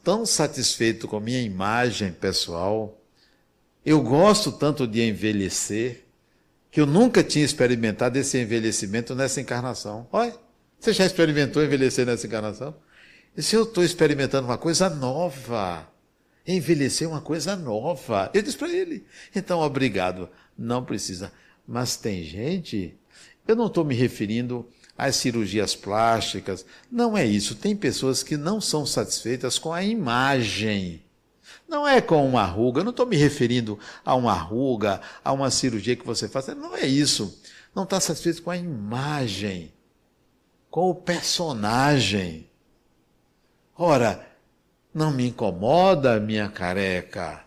tão 0.03 0.25
satisfeito 0.25 1.07
com 1.07 1.17
a 1.17 1.21
minha 1.21 1.41
imagem 1.41 2.13
pessoal. 2.13 3.00
Eu 3.86 4.02
gosto 4.02 4.52
tanto 4.52 4.86
de 4.86 5.02
envelhecer 5.02 6.04
que 6.70 6.80
eu 6.80 6.86
nunca 6.86 7.24
tinha 7.24 7.44
experimentado 7.44 8.17
esse 8.17 8.39
envelhecimento 8.39 9.15
nessa 9.15 9.41
encarnação. 9.41 10.08
Olha, 10.12 10.34
você 10.80 10.94
já 10.94 11.06
experimentou 11.06 11.63
envelhecer 11.63 12.06
nessa 12.06 12.28
encarnação? 12.28 12.76
E 13.36 13.41
se 13.41 13.56
eu 13.56 13.63
estou 13.63 13.84
experimentando 13.84 14.48
uma 14.48 14.58
coisa 14.58 14.89
nova, 14.89 15.88
envelhecer 16.48 17.08
uma 17.10 17.22
coisa 17.22 17.56
nova. 17.56 18.30
Eu 18.34 18.41
disse 18.41 18.58
para 18.58 18.70
ele. 18.70 19.06
Então, 19.36 19.60
obrigado, 19.60 20.30
não 20.58 20.84
precisa. 20.84 21.32
Mas 21.67 21.96
tem 21.96 22.24
gente, 22.24 22.96
eu 23.48 23.56
não 23.56 23.67
estou 23.67 23.84
me 23.84 23.96
referindo 23.96 24.67
às 24.98 25.15
cirurgias 25.15 25.76
plásticas, 25.76 26.65
não 26.91 27.17
é 27.17 27.26
isso. 27.26 27.56
Tem 27.56 27.76
pessoas 27.76 28.22
que 28.22 28.38
não 28.38 28.62
são 28.62 28.86
satisfeitas 28.86 29.58
com 29.58 29.74
a 29.74 29.84
imagem. 29.84 31.02
Não 31.71 31.88
é 31.88 32.01
com 32.01 32.27
uma 32.27 32.43
ruga, 32.43 32.81
eu 32.81 32.84
não 32.84 32.91
estou 32.91 33.05
me 33.05 33.15
referindo 33.15 33.79
a 34.03 34.13
uma 34.13 34.34
ruga, 34.34 34.99
a 35.23 35.31
uma 35.31 35.49
cirurgia 35.49 35.95
que 35.95 36.05
você 36.05 36.27
faz, 36.27 36.47
não 36.47 36.75
é 36.75 36.86
isso. 36.86 37.41
Não 37.73 37.84
está 37.84 37.97
satisfeito 37.97 38.43
com 38.43 38.51
a 38.51 38.57
imagem, 38.57 39.71
com 40.69 40.89
o 40.89 40.95
personagem. 40.95 42.49
Ora, 43.77 44.27
não 44.93 45.12
me 45.12 45.29
incomoda 45.29 46.19
minha 46.19 46.49
careca. 46.49 47.45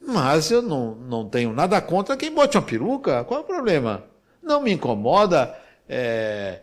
Mas 0.00 0.52
eu 0.52 0.62
não, 0.62 0.94
não 0.94 1.28
tenho 1.28 1.52
nada 1.52 1.80
contra 1.80 2.16
quem 2.16 2.32
bote 2.32 2.56
uma 2.56 2.62
peruca. 2.62 3.24
Qual 3.24 3.40
é 3.40 3.42
o 3.42 3.46
problema? 3.46 4.04
Não 4.40 4.60
me 4.60 4.70
incomoda. 4.70 5.58
É, 5.88 6.60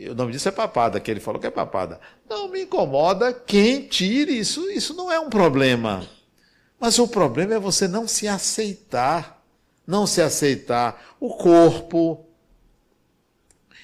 o 0.00 0.14
nome 0.14 0.32
disso 0.32 0.48
é 0.48 0.52
papada, 0.52 1.00
que 1.00 1.10
ele 1.10 1.20
falou 1.20 1.40
que 1.40 1.46
é 1.46 1.50
papada. 1.50 1.98
Não 2.28 2.48
me 2.48 2.62
incomoda 2.62 3.32
quem 3.32 3.86
tire 3.86 4.38
isso. 4.38 4.70
Isso 4.70 4.94
não 4.94 5.10
é 5.10 5.18
um 5.18 5.30
problema. 5.30 6.06
Mas 6.78 6.98
o 6.98 7.08
problema 7.08 7.54
é 7.54 7.58
você 7.58 7.88
não 7.88 8.06
se 8.06 8.28
aceitar. 8.28 9.42
Não 9.86 10.06
se 10.06 10.20
aceitar 10.20 11.16
o 11.18 11.30
corpo. 11.30 12.26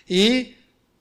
E 0.08 0.54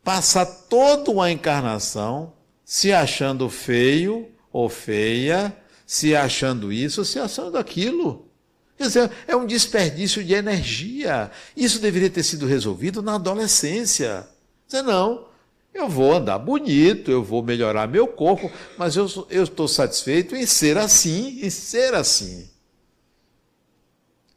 passar 0.03 0.45
toda 0.45 1.11
uma 1.11 1.29
encarnação 1.29 2.33
se 2.63 2.93
achando 2.93 3.49
feio 3.49 4.29
ou 4.51 4.69
feia, 4.69 5.55
se 5.85 6.15
achando 6.15 6.71
isso, 6.71 7.03
se 7.03 7.19
achando 7.19 7.57
aquilo. 7.57 8.29
Quer 8.77 8.87
dizer, 8.87 9.11
é 9.27 9.35
um 9.35 9.45
desperdício 9.45 10.23
de 10.23 10.33
energia. 10.33 11.29
Isso 11.55 11.79
deveria 11.79 12.09
ter 12.09 12.23
sido 12.23 12.47
resolvido 12.47 13.01
na 13.01 13.15
adolescência. 13.15 14.25
Dizer, 14.71 14.83
não, 14.83 15.25
eu 15.73 15.89
vou 15.89 16.13
andar 16.13 16.39
bonito, 16.39 17.11
eu 17.11 17.21
vou 17.21 17.43
melhorar 17.43 17.89
meu 17.89 18.07
corpo, 18.07 18.49
mas 18.77 18.95
eu 18.95 19.05
estou 19.29 19.67
satisfeito 19.67 20.33
em 20.33 20.45
ser 20.45 20.77
assim, 20.77 21.39
em 21.41 21.49
ser 21.49 21.93
assim. 21.93 22.49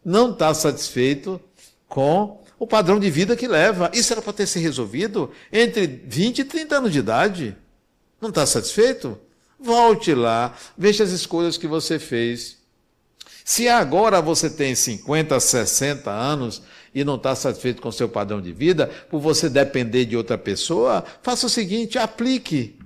Não 0.04 0.32
está 0.32 0.52
satisfeito 0.52 1.40
com 1.88 2.42
o 2.58 2.66
padrão 2.66 2.98
de 2.98 3.08
vida 3.10 3.36
que 3.36 3.46
leva. 3.46 3.92
Isso 3.94 4.12
era 4.12 4.20
para 4.20 4.32
ter 4.32 4.48
se 4.48 4.58
resolvido 4.58 5.30
entre 5.52 5.86
20 5.86 6.40
e 6.40 6.44
30 6.44 6.78
anos 6.78 6.92
de 6.92 6.98
idade. 6.98 7.56
Não 8.20 8.30
está 8.30 8.44
satisfeito? 8.44 9.16
Volte 9.56 10.14
lá, 10.14 10.52
veja 10.76 11.04
as 11.04 11.10
escolhas 11.10 11.56
que 11.56 11.68
você 11.68 11.96
fez. 11.96 12.58
Se 13.44 13.68
agora 13.68 14.20
você 14.20 14.50
tem 14.50 14.74
50, 14.74 15.38
60 15.38 16.10
anos 16.10 16.60
e 16.94 17.02
não 17.02 17.16
está 17.16 17.34
satisfeito 17.34 17.82
com 17.82 17.88
o 17.88 17.92
seu 17.92 18.08
padrão 18.08 18.40
de 18.40 18.52
vida, 18.52 18.86
por 19.10 19.20
você 19.20 19.48
depender 19.48 20.04
de 20.04 20.16
outra 20.16 20.38
pessoa, 20.38 21.04
faça 21.22 21.46
o 21.46 21.50
seguinte: 21.50 21.98
aplique. 21.98 22.78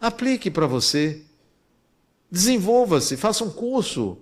Aplique 0.00 0.50
para 0.50 0.66
você. 0.66 1.22
Desenvolva-se, 2.30 3.16
faça 3.16 3.44
um 3.44 3.50
curso. 3.50 4.18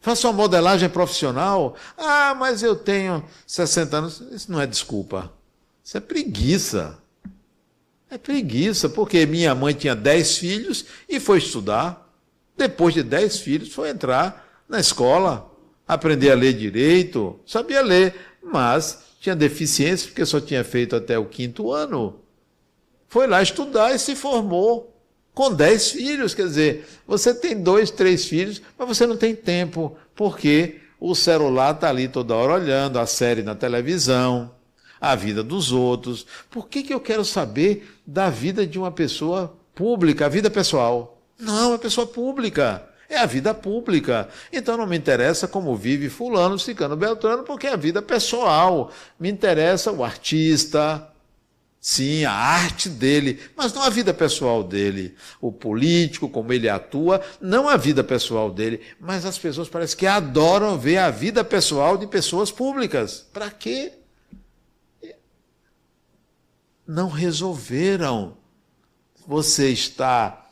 Faça 0.00 0.26
uma 0.26 0.32
modelagem 0.32 0.88
profissional. 0.88 1.76
Ah, 1.96 2.34
mas 2.34 2.62
eu 2.62 2.74
tenho 2.74 3.24
60 3.46 3.96
anos. 3.96 4.20
Isso 4.32 4.50
não 4.50 4.60
é 4.60 4.66
desculpa. 4.66 5.32
Isso 5.84 5.96
é 5.96 6.00
preguiça. 6.00 6.98
É 8.10 8.18
preguiça, 8.18 8.88
porque 8.88 9.24
minha 9.24 9.54
mãe 9.54 9.72
tinha 9.72 9.94
dez 9.94 10.36
filhos 10.36 10.84
e 11.08 11.20
foi 11.20 11.38
estudar. 11.38 12.12
Depois 12.56 12.92
de 12.92 13.02
dez 13.02 13.38
filhos, 13.38 13.72
foi 13.72 13.90
entrar 13.90 14.64
na 14.68 14.80
escola, 14.80 15.51
aprender 15.92 16.30
a 16.30 16.34
ler 16.34 16.52
direito, 16.52 17.38
sabia 17.46 17.80
ler, 17.82 18.14
mas 18.42 19.02
tinha 19.20 19.36
deficiência 19.36 20.08
porque 20.08 20.24
só 20.26 20.40
tinha 20.40 20.64
feito 20.64 20.96
até 20.96 21.18
o 21.18 21.26
quinto 21.26 21.72
ano. 21.72 22.20
Foi 23.08 23.26
lá 23.26 23.42
estudar 23.42 23.94
e 23.94 23.98
se 23.98 24.16
formou 24.16 24.96
com 25.34 25.52
dez 25.52 25.90
filhos. 25.90 26.34
Quer 26.34 26.46
dizer, 26.46 26.86
você 27.06 27.34
tem 27.34 27.60
dois, 27.62 27.90
três 27.90 28.24
filhos, 28.26 28.60
mas 28.78 28.88
você 28.88 29.06
não 29.06 29.16
tem 29.16 29.34
tempo, 29.34 29.96
porque 30.14 30.80
o 30.98 31.14
celular 31.14 31.74
está 31.74 31.88
ali 31.88 32.08
toda 32.08 32.34
hora 32.34 32.54
olhando, 32.54 32.98
a 32.98 33.06
série 33.06 33.42
na 33.42 33.54
televisão 33.54 34.50
a 35.02 35.16
vida 35.16 35.42
dos 35.42 35.72
outros. 35.72 36.24
Por 36.48 36.68
que, 36.68 36.84
que 36.84 36.94
eu 36.94 37.00
quero 37.00 37.24
saber 37.24 37.92
da 38.06 38.30
vida 38.30 38.64
de 38.64 38.78
uma 38.78 38.92
pessoa 38.92 39.52
pública, 39.74 40.26
a 40.26 40.28
vida 40.28 40.48
pessoal? 40.48 41.20
Não, 41.36 41.74
é 41.74 41.78
pessoa 41.78 42.06
pública. 42.06 42.88
É 43.14 43.18
a 43.18 43.26
vida 43.26 43.52
pública. 43.52 44.28
Então 44.52 44.76
não 44.76 44.86
me 44.86 44.96
interessa 44.96 45.46
como 45.46 45.76
vive 45.76 46.08
fulano, 46.08 46.58
cicano, 46.58 46.96
beltrano, 46.96 47.42
porque 47.42 47.66
é 47.66 47.72
a 47.72 47.76
vida 47.76 48.00
pessoal. 48.00 48.90
Me 49.18 49.30
interessa 49.30 49.92
o 49.92 50.02
artista, 50.02 51.12
Sim, 51.84 52.24
a 52.24 52.30
arte 52.30 52.88
dele, 52.88 53.40
mas 53.56 53.72
não 53.72 53.82
a 53.82 53.90
vida 53.90 54.14
pessoal 54.14 54.62
dele. 54.62 55.16
O 55.40 55.50
político, 55.50 56.28
como 56.28 56.52
ele 56.52 56.68
atua, 56.68 57.20
não 57.40 57.68
a 57.68 57.76
vida 57.76 58.04
pessoal 58.04 58.52
dele. 58.52 58.80
Mas 59.00 59.26
as 59.26 59.36
pessoas 59.36 59.68
parecem 59.68 59.98
que 59.98 60.06
adoram 60.06 60.78
ver 60.78 60.98
a 60.98 61.10
vida 61.10 61.42
pessoal 61.42 61.98
de 61.98 62.06
pessoas 62.06 62.52
públicas. 62.52 63.26
Para 63.32 63.50
quê? 63.50 63.94
Não 66.86 67.08
resolveram. 67.08 68.36
Você 69.26 69.70
está 69.70 70.50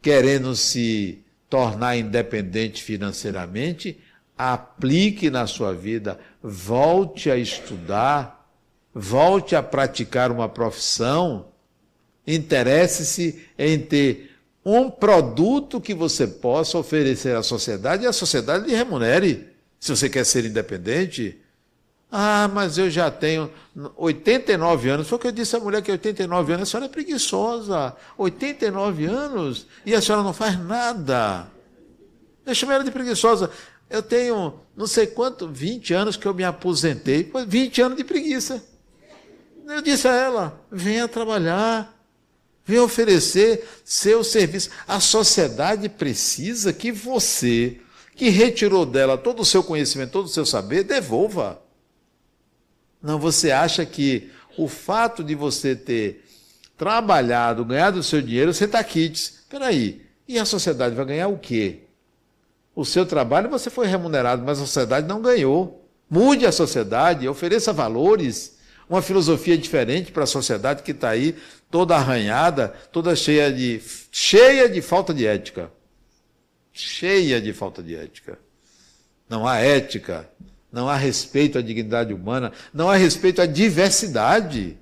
querendo 0.00 0.54
se 0.54 1.24
tornar 1.48 1.96
independente 1.96 2.82
financeiramente? 2.82 3.98
Aplique 4.36 5.30
na 5.30 5.46
sua 5.46 5.72
vida, 5.74 6.18
volte 6.42 7.30
a 7.30 7.36
estudar 7.36 8.38
volte 8.98 9.54
a 9.54 9.62
praticar 9.62 10.32
uma 10.32 10.48
profissão, 10.48 11.46
interesse-se 12.26 13.46
em 13.56 13.78
ter 13.78 14.32
um 14.64 14.90
produto 14.90 15.80
que 15.80 15.94
você 15.94 16.26
possa 16.26 16.76
oferecer 16.76 17.36
à 17.36 17.42
sociedade 17.42 18.04
e 18.04 18.06
a 18.06 18.12
sociedade 18.12 18.66
lhe 18.66 18.74
remunere. 18.74 19.48
Se 19.78 19.90
você 19.90 20.10
quer 20.10 20.24
ser 20.24 20.44
independente. 20.44 21.40
Ah, 22.10 22.48
mas 22.52 22.78
eu 22.78 22.88
já 22.88 23.10
tenho 23.10 23.50
89 23.96 24.88
anos. 24.88 25.08
Foi 25.08 25.16
o 25.16 25.20
que 25.20 25.26
eu 25.26 25.32
disse 25.32 25.54
à 25.56 25.60
mulher 25.60 25.82
que 25.82 25.90
89 25.90 26.52
anos, 26.54 26.68
a 26.68 26.70
senhora 26.70 26.86
é 26.86 26.88
preguiçosa. 26.88 27.94
89 28.16 29.04
anos 29.04 29.66
e 29.84 29.94
a 29.94 30.00
senhora 30.00 30.22
não 30.22 30.32
faz 30.32 30.58
nada. 30.58 31.48
Eu 32.46 32.54
chamei 32.54 32.76
ela 32.76 32.84
de 32.84 32.90
preguiçosa. 32.90 33.50
Eu 33.90 34.02
tenho 34.02 34.54
não 34.74 34.86
sei 34.86 35.06
quanto, 35.06 35.48
20 35.48 35.92
anos 35.92 36.16
que 36.16 36.26
eu 36.26 36.32
me 36.32 36.44
aposentei. 36.44 37.30
20 37.46 37.82
anos 37.82 37.98
de 37.98 38.04
preguiça. 38.04 38.62
Eu 39.66 39.82
disse 39.82 40.08
a 40.08 40.14
ela: 40.14 40.60
venha 40.72 41.06
trabalhar, 41.06 41.94
venha 42.64 42.82
oferecer 42.82 43.68
seu 43.84 44.24
serviço. 44.24 44.70
A 44.86 44.98
sociedade 44.98 45.90
precisa 45.90 46.72
que 46.72 46.90
você, 46.90 47.78
que 48.16 48.30
retirou 48.30 48.86
dela 48.86 49.18
todo 49.18 49.40
o 49.40 49.44
seu 49.44 49.62
conhecimento, 49.62 50.12
todo 50.12 50.24
o 50.24 50.30
seu 50.30 50.46
saber, 50.46 50.84
devolva. 50.84 51.60
Não, 53.02 53.18
você 53.18 53.50
acha 53.50 53.84
que 53.86 54.30
o 54.56 54.68
fato 54.68 55.22
de 55.22 55.34
você 55.34 55.76
ter 55.76 56.24
trabalhado, 56.76 57.64
ganhado 57.64 58.00
o 58.00 58.02
seu 58.02 58.20
dinheiro, 58.20 58.52
você 58.52 58.64
está 58.64 58.82
quites. 58.82 59.40
Espera 59.40 59.66
aí, 59.66 60.02
e 60.26 60.38
a 60.38 60.44
sociedade 60.44 60.94
vai 60.94 61.04
ganhar 61.04 61.28
o 61.28 61.38
quê? 61.38 61.80
O 62.74 62.84
seu 62.84 63.04
trabalho 63.06 63.50
você 63.50 63.70
foi 63.70 63.86
remunerado, 63.86 64.44
mas 64.44 64.58
a 64.58 64.66
sociedade 64.66 65.06
não 65.06 65.20
ganhou. 65.20 65.84
Mude 66.08 66.46
a 66.46 66.52
sociedade, 66.52 67.28
ofereça 67.28 67.72
valores 67.72 68.58
uma 68.88 69.02
filosofia 69.02 69.56
diferente 69.58 70.10
para 70.10 70.24
a 70.24 70.26
sociedade 70.26 70.82
que 70.82 70.92
está 70.92 71.10
aí 71.10 71.36
toda 71.70 71.94
arranhada, 71.94 72.68
toda 72.90 73.14
cheia 73.14 73.52
de, 73.52 73.82
cheia 74.10 74.68
de 74.68 74.80
falta 74.80 75.12
de 75.12 75.26
ética. 75.26 75.70
Cheia 76.72 77.40
de 77.40 77.52
falta 77.52 77.82
de 77.82 77.94
ética. 77.94 78.38
Não 79.28 79.46
há 79.46 79.58
ética, 79.58 80.28
não 80.70 80.88
há 80.88 80.96
respeito 80.96 81.58
à 81.58 81.62
dignidade 81.62 82.12
humana, 82.12 82.52
não 82.72 82.90
há 82.90 82.96
respeito 82.96 83.40
à 83.40 83.46
diversidade. 83.46 84.76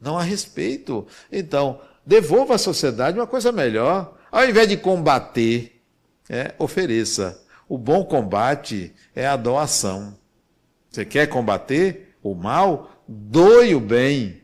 Não 0.00 0.18
há 0.18 0.22
respeito. 0.22 1.06
Então, 1.32 1.80
devolva 2.04 2.54
à 2.54 2.58
sociedade 2.58 3.18
uma 3.18 3.26
coisa 3.26 3.50
melhor. 3.50 4.16
Ao 4.30 4.46
invés 4.46 4.68
de 4.68 4.76
combater, 4.76 5.80
é, 6.28 6.54
ofereça. 6.58 7.42
O 7.68 7.78
bom 7.78 8.04
combate 8.04 8.92
é 9.14 9.26
a 9.26 9.36
doação. 9.36 10.16
Você 10.90 11.04
quer 11.04 11.26
combater 11.26 12.16
o 12.22 12.34
mal? 12.34 12.96
doe 13.06 13.74
o 13.74 13.80
bem. 13.80 14.40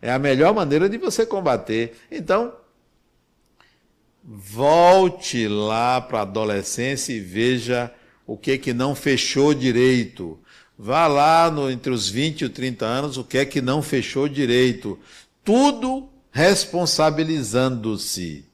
É 0.00 0.12
a 0.12 0.18
melhor 0.18 0.54
maneira 0.54 0.88
de 0.88 0.98
você 0.98 1.24
combater. 1.24 1.96
Então, 2.10 2.52
volte 4.22 5.46
lá 5.48 6.00
para 6.00 6.20
a 6.20 6.22
adolescência 6.22 7.12
e 7.12 7.20
veja 7.20 7.92
o 8.26 8.36
que 8.36 8.58
que 8.58 8.72
não 8.72 8.94
fechou 8.94 9.54
direito. 9.54 10.38
Vá 10.78 11.06
lá 11.06 11.50
no, 11.50 11.70
entre 11.70 11.92
os 11.92 12.08
20 12.08 12.40
e 12.40 12.44
os 12.46 12.52
30 12.52 12.84
anos, 12.84 13.16
o 13.16 13.24
que 13.24 13.38
é 13.38 13.44
que 13.44 13.60
não 13.60 13.82
fechou 13.82 14.28
direito. 14.28 14.98
Tudo 15.44 16.08
responsabilizando-se. 16.30 18.44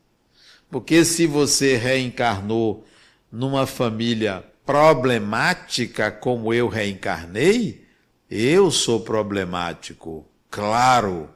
Porque 0.70 1.04
se 1.04 1.26
você 1.26 1.76
reencarnou 1.76 2.84
numa 3.30 3.66
família 3.66 4.42
problemática 4.66 6.10
como 6.10 6.52
eu 6.52 6.68
reencarnei, 6.68 7.86
eu 8.30 8.70
sou 8.70 9.00
problemático, 9.00 10.26
claro. 10.50 11.30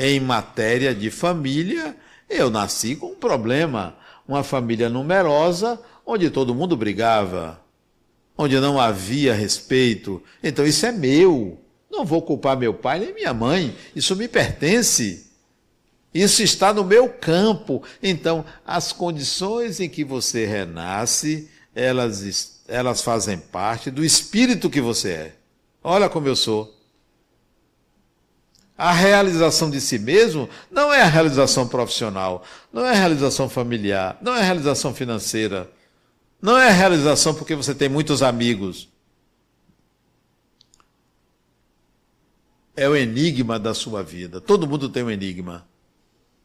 Em 0.00 0.20
matéria 0.20 0.94
de 0.94 1.10
família, 1.10 1.96
eu 2.30 2.48
nasci 2.48 2.96
com 2.96 3.12
um 3.12 3.16
problema. 3.16 3.96
Uma 4.26 4.42
família 4.42 4.88
numerosa, 4.88 5.78
onde 6.06 6.30
todo 6.30 6.54
mundo 6.54 6.76
brigava, 6.76 7.60
onde 8.38 8.58
não 8.60 8.80
havia 8.80 9.34
respeito. 9.34 10.22
Então 10.40 10.64
isso 10.64 10.86
é 10.86 10.92
meu. 10.92 11.58
Não 11.90 12.04
vou 12.04 12.22
culpar 12.22 12.56
meu 12.56 12.72
pai 12.72 13.00
nem 13.00 13.12
minha 13.12 13.34
mãe. 13.34 13.76
Isso 13.96 14.14
me 14.14 14.28
pertence. 14.28 15.26
Isso 16.14 16.42
está 16.42 16.72
no 16.72 16.84
meu 16.84 17.08
campo. 17.08 17.82
Então, 18.02 18.44
as 18.64 18.92
condições 18.92 19.80
em 19.80 19.88
que 19.88 20.04
você 20.04 20.46
renasce, 20.46 21.50
elas, 21.74 22.62
elas 22.68 23.02
fazem 23.02 23.36
parte 23.36 23.90
do 23.90 24.04
espírito 24.04 24.70
que 24.70 24.80
você 24.80 25.10
é. 25.10 25.34
Olha 25.82 26.08
como 26.08 26.28
eu 26.28 26.36
sou. 26.36 26.74
A 28.76 28.92
realização 28.92 29.68
de 29.68 29.80
si 29.80 29.98
mesmo 29.98 30.48
não 30.70 30.94
é 30.94 31.02
a 31.02 31.06
realização 31.06 31.66
profissional, 31.66 32.44
não 32.72 32.86
é 32.86 32.90
a 32.90 32.94
realização 32.94 33.48
familiar, 33.48 34.16
não 34.22 34.36
é 34.36 34.38
a 34.38 34.44
realização 34.44 34.94
financeira, 34.94 35.68
não 36.40 36.56
é 36.56 36.68
a 36.68 36.72
realização 36.72 37.34
porque 37.34 37.54
você 37.54 37.74
tem 37.74 37.88
muitos 37.88 38.22
amigos. 38.22 38.88
É 42.76 42.88
o 42.88 42.94
enigma 42.94 43.58
da 43.58 43.74
sua 43.74 44.02
vida. 44.02 44.40
Todo 44.40 44.66
mundo 44.66 44.88
tem 44.88 45.02
um 45.02 45.10
enigma. 45.10 45.66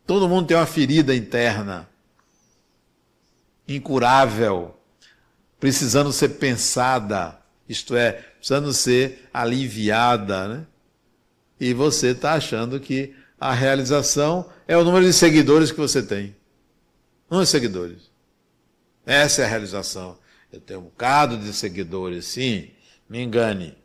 Todo 0.05 0.27
mundo 0.27 0.47
tem 0.47 0.57
uma 0.57 0.65
ferida 0.65 1.15
interna, 1.15 1.87
incurável, 3.67 4.75
precisando 5.59 6.11
ser 6.11 6.29
pensada 6.29 7.43
isto 7.67 7.95
é, 7.95 8.11
precisando 8.37 8.73
ser 8.73 9.29
aliviada, 9.33 10.47
né? 10.47 10.67
E 11.59 11.73
você 11.73 12.07
está 12.07 12.33
achando 12.33 12.79
que 12.79 13.15
a 13.39 13.53
realização 13.53 14.49
é 14.67 14.77
o 14.77 14.83
número 14.83 15.05
de 15.05 15.13
seguidores 15.13 15.71
que 15.71 15.79
você 15.79 16.03
tem. 16.03 16.35
Não 17.29 17.41
é 17.41 17.45
seguidores. 17.45 18.11
Essa 19.05 19.41
é 19.41 19.45
a 19.45 19.47
realização. 19.47 20.17
Eu 20.51 20.59
tenho 20.59 20.79
um 20.79 20.83
bocado 20.83 21.37
de 21.37 21.51
seguidores, 21.53 22.25
sim, 22.25 22.69
me 23.09 23.21
engane. 23.21 23.75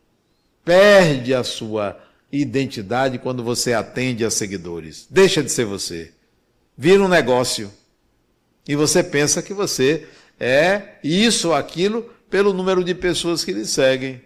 Perde 0.64 1.34
a 1.34 1.42
sua 1.42 1.98
identidade 2.30 3.18
quando 3.18 3.42
você 3.42 3.72
atende 3.72 4.24
a 4.24 4.30
seguidores. 4.30 5.06
Deixa 5.10 5.42
de 5.42 5.50
ser 5.50 5.64
você. 5.64 6.12
Vira 6.76 7.02
um 7.02 7.08
negócio. 7.08 7.72
E 8.66 8.76
você 8.76 9.02
pensa 9.02 9.42
que 9.42 9.54
você 9.54 10.06
é 10.38 10.98
isso 11.02 11.48
ou 11.48 11.54
aquilo 11.54 12.02
pelo 12.28 12.52
número 12.52 12.84
de 12.84 12.94
pessoas 12.94 13.44
que 13.44 13.52
lhe 13.52 13.64
seguem. 13.64 14.22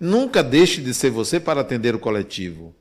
Nunca 0.00 0.42
deixe 0.42 0.80
de 0.80 0.94
ser 0.94 1.10
você 1.10 1.38
para 1.38 1.60
atender 1.60 1.94
o 1.94 1.98
coletivo. 1.98 2.74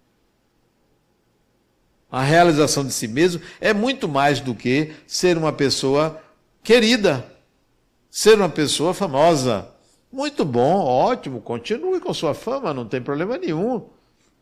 A 2.10 2.24
realização 2.24 2.86
de 2.86 2.94
si 2.94 3.08
mesmo 3.08 3.42
é 3.60 3.74
muito 3.74 4.08
mais 4.08 4.40
do 4.40 4.56
que 4.56 4.94
ser 5.06 5.38
uma 5.38 5.52
pessoa 5.52 6.22
querida, 6.64 7.26
ser 8.10 8.38
uma 8.38 8.50
pessoa 8.50 8.94
famosa. 8.94 9.70
Muito 10.12 10.44
bom, 10.46 10.84
ótimo, 10.84 11.42
continue 11.42 12.00
com 12.00 12.14
sua 12.14 12.34
fama, 12.34 12.74
não 12.74 12.88
tem 12.88 13.02
problema 13.02 13.38
nenhum. 13.38 13.88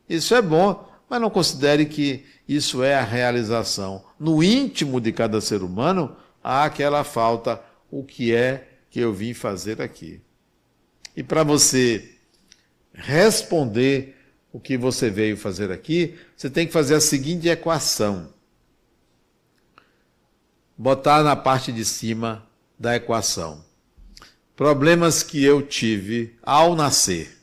Isso 0.08 0.34
é 0.34 0.40
bom, 0.40 0.88
mas 1.08 1.20
não 1.20 1.30
considere 1.30 1.86
que 1.86 2.24
isso 2.48 2.82
é 2.82 2.94
a 2.94 3.04
realização. 3.04 4.04
No 4.18 4.42
íntimo 4.42 5.00
de 5.00 5.12
cada 5.12 5.40
ser 5.40 5.62
humano 5.62 6.16
há 6.42 6.64
aquela 6.64 7.04
falta, 7.04 7.60
o 7.90 8.04
que 8.04 8.34
é 8.34 8.68
que 8.90 9.00
eu 9.00 9.12
vim 9.12 9.34
fazer 9.34 9.82
aqui. 9.82 10.20
E 11.16 11.22
para 11.22 11.42
você 11.42 12.16
responder 12.92 14.16
o 14.52 14.60
que 14.60 14.76
você 14.76 15.10
veio 15.10 15.36
fazer 15.36 15.70
aqui, 15.70 16.14
você 16.36 16.48
tem 16.48 16.66
que 16.66 16.72
fazer 16.72 16.94
a 16.94 17.00
seguinte 17.00 17.48
equação. 17.48 18.32
Botar 20.76 21.22
na 21.22 21.34
parte 21.34 21.72
de 21.72 21.84
cima 21.84 22.46
da 22.78 22.96
equação. 22.96 23.64
Problemas 24.54 25.22
que 25.22 25.42
eu 25.42 25.62
tive 25.62 26.36
ao 26.42 26.74
nascer: 26.74 27.38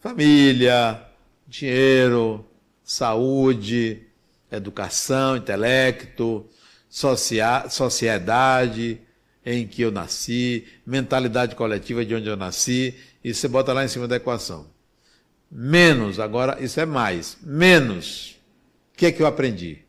família, 0.00 1.02
dinheiro, 1.46 2.44
saúde, 2.82 4.02
educação, 4.50 5.36
intelecto, 5.36 6.46
sociedade, 6.88 9.00
em 9.44 9.66
que 9.66 9.82
eu 9.82 9.92
nasci, 9.92 10.66
mentalidade 10.84 11.54
coletiva 11.54 12.04
de 12.04 12.14
onde 12.14 12.28
eu 12.28 12.36
nasci, 12.36 12.94
e 13.22 13.32
você 13.32 13.46
bota 13.46 13.72
lá 13.72 13.84
em 13.84 13.88
cima 13.88 14.08
da 14.08 14.16
equação. 14.16 14.66
Menos, 15.50 16.18
agora 16.18 16.60
isso 16.60 16.80
é 16.80 16.86
mais. 16.86 17.38
Menos. 17.42 18.36
O 18.92 18.98
que 18.98 19.06
é 19.06 19.12
que 19.12 19.22
eu 19.22 19.26
aprendi? 19.26 19.85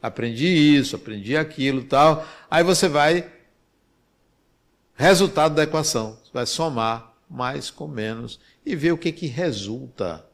Aprendi 0.00 0.46
isso, 0.46 0.96
aprendi 0.96 1.36
aquilo, 1.36 1.82
tal. 1.84 2.26
Aí 2.50 2.62
você 2.62 2.88
vai 2.88 3.30
resultado 4.94 5.54
da 5.54 5.62
equação, 5.62 6.18
você 6.22 6.30
vai 6.32 6.46
somar 6.46 7.14
mais 7.30 7.70
com 7.70 7.86
menos 7.86 8.40
e 8.64 8.74
ver 8.74 8.92
o 8.92 8.98
que 8.98 9.12
que 9.12 9.26
resulta. 9.26 10.24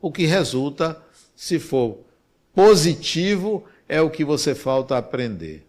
O 0.00 0.10
que 0.10 0.24
resulta, 0.24 1.00
se 1.36 1.58
for 1.58 2.00
positivo, 2.54 3.64
é 3.88 4.00
o 4.00 4.10
que 4.10 4.24
você 4.24 4.54
falta 4.54 4.96
aprender. 4.96 5.66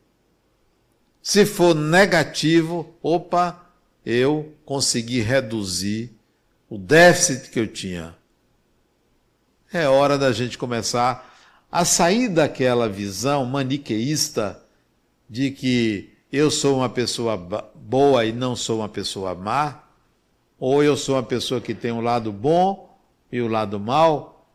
Se 1.21 1.45
for 1.45 1.75
negativo, 1.75 2.95
opa, 3.01 3.69
eu 4.05 4.55
consegui 4.65 5.21
reduzir 5.21 6.11
o 6.69 6.77
déficit 6.77 7.51
que 7.51 7.59
eu 7.59 7.67
tinha. 7.67 8.15
É 9.71 9.87
hora 9.87 10.17
da 10.17 10.31
gente 10.31 10.57
começar 10.57 11.30
a 11.71 11.85
sair 11.85 12.27
daquela 12.27 12.89
visão 12.89 13.45
maniqueísta 13.45 14.61
de 15.29 15.51
que 15.51 16.11
eu 16.31 16.51
sou 16.51 16.77
uma 16.77 16.89
pessoa 16.89 17.37
boa 17.37 18.25
e 18.25 18.33
não 18.33 18.55
sou 18.55 18.79
uma 18.79 18.89
pessoa 18.89 19.33
má, 19.33 19.83
ou 20.59 20.83
eu 20.83 20.97
sou 20.97 21.15
uma 21.15 21.23
pessoa 21.23 21.61
que 21.61 21.73
tem 21.73 21.91
um 21.91 22.01
lado 22.01 22.31
bom 22.31 22.99
e 23.31 23.41
o 23.41 23.45
um 23.45 23.49
lado 23.49 23.79
mal, 23.79 24.47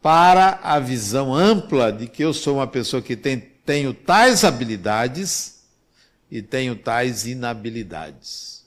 para 0.00 0.58
a 0.62 0.80
visão 0.80 1.34
ampla 1.34 1.92
de 1.92 2.06
que 2.06 2.24
eu 2.24 2.32
sou 2.32 2.56
uma 2.56 2.66
pessoa 2.66 3.02
que 3.02 3.16
tem, 3.16 3.38
tenho 3.38 3.92
tais 3.92 4.42
habilidades 4.42 5.62
e 6.30 6.40
tenho 6.40 6.74
tais 6.74 7.26
inabilidades. 7.26 8.64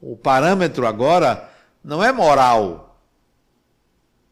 O 0.00 0.16
parâmetro 0.16 0.86
agora 0.86 1.50
não 1.84 2.02
é 2.02 2.10
moral. 2.10 2.91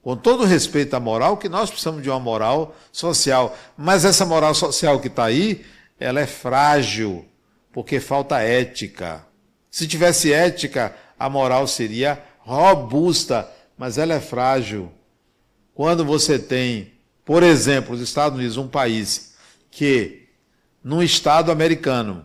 Com 0.03 0.17
todo 0.17 0.45
respeito 0.45 0.95
à 0.95 1.01
moral, 1.01 1.37
que 1.37 1.49
nós 1.49 1.69
precisamos 1.69 2.03
de 2.03 2.09
uma 2.09 2.19
moral 2.21 2.75
social. 2.91 3.57
Mas 3.77 4.05
essa 4.05 4.25
moral 4.25 4.55
social 4.55 4.99
que 4.99 5.09
está 5.09 5.25
aí, 5.25 5.65
ela 5.99 6.21
é 6.21 6.27
frágil, 6.27 7.27
porque 7.73 8.01
falta 8.01 8.41
ética. 8.41 9.25
Se 9.71 9.87
tivesse 9.87 10.33
ética, 10.33 10.95
a 11.19 11.29
moral 11.29 11.67
seria 11.67 12.23
robusta, 12.39 13.49
mas 13.77 13.99
ela 13.99 14.15
é 14.15 14.21
frágil. 14.21 14.91
Quando 15.75 16.05
você 16.05 16.39
tem, 16.39 16.93
por 17.25 17.43
exemplo, 17.43 17.95
os 17.95 18.01
Estados 18.01 18.39
Unidos, 18.39 18.57
um 18.57 18.69
país 18.69 19.35
que 19.71 20.29
num 20.83 21.03
estado 21.03 21.53
americano, 21.53 22.25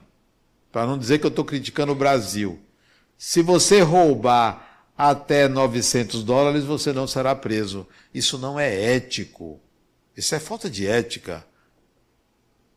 para 0.71 0.87
não 0.87 0.97
dizer 0.97 1.19
que 1.19 1.25
eu 1.25 1.29
estou 1.29 1.45
criticando 1.45 1.91
o 1.91 1.95
Brasil, 1.95 2.59
se 3.17 3.41
você 3.41 3.81
roubar 3.81 4.64
até 4.97 5.47
900 5.47 6.23
dólares, 6.23 6.63
você 6.63 6.93
não 6.93 7.07
será 7.07 7.35
preso. 7.35 7.87
Isso 8.13 8.37
não 8.37 8.59
é 8.59 8.95
ético. 8.95 9.59
Isso 10.15 10.33
é 10.33 10.39
falta 10.39 10.69
de 10.69 10.87
ética. 10.87 11.45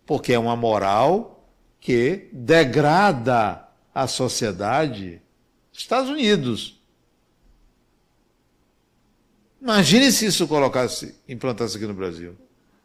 Porque 0.05 0.33
é 0.33 0.39
uma 0.39 0.57
moral 0.57 1.49
que 1.81 2.29
degrada 2.33 3.65
a 3.95 4.07
sociedade. 4.07 5.23
Estados 5.73 6.11
Unidos. 6.11 6.81
Imagine 9.61 10.11
se 10.13 10.27
isso 10.27 10.47
colocasse, 10.49 11.15
implantasse 11.29 11.77
aqui 11.77 11.87
no 11.87 11.95
Brasil. 11.95 12.37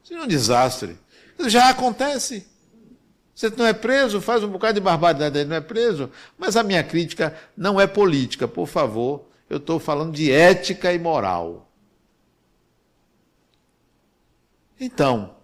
Seria 0.04 0.24
um 0.24 0.28
desastre. 0.28 0.98
Já 1.48 1.70
acontece. 1.70 2.46
Você 3.36 3.52
não 3.58 3.66
é 3.66 3.74
preso, 3.74 4.22
faz 4.22 4.44
um 4.44 4.48
bocado 4.48 4.76
de 4.76 4.80
barbaridade 4.80 5.44
não 5.46 5.56
é 5.56 5.62
preso. 5.62 6.10
Mas 6.38 6.56
a 6.56 6.64
minha 6.64 6.84
crítica 6.84 7.36
não 7.58 7.82
é 7.82 7.88
política, 7.88 8.48
por 8.48 8.68
favor. 8.68 9.26
Eu 9.50 9.58
estou 9.58 9.80
falando 9.80 10.14
de 10.14 10.32
ética 10.32 10.94
e 10.94 11.00
moral. 11.00 11.70
Então, 14.80 15.36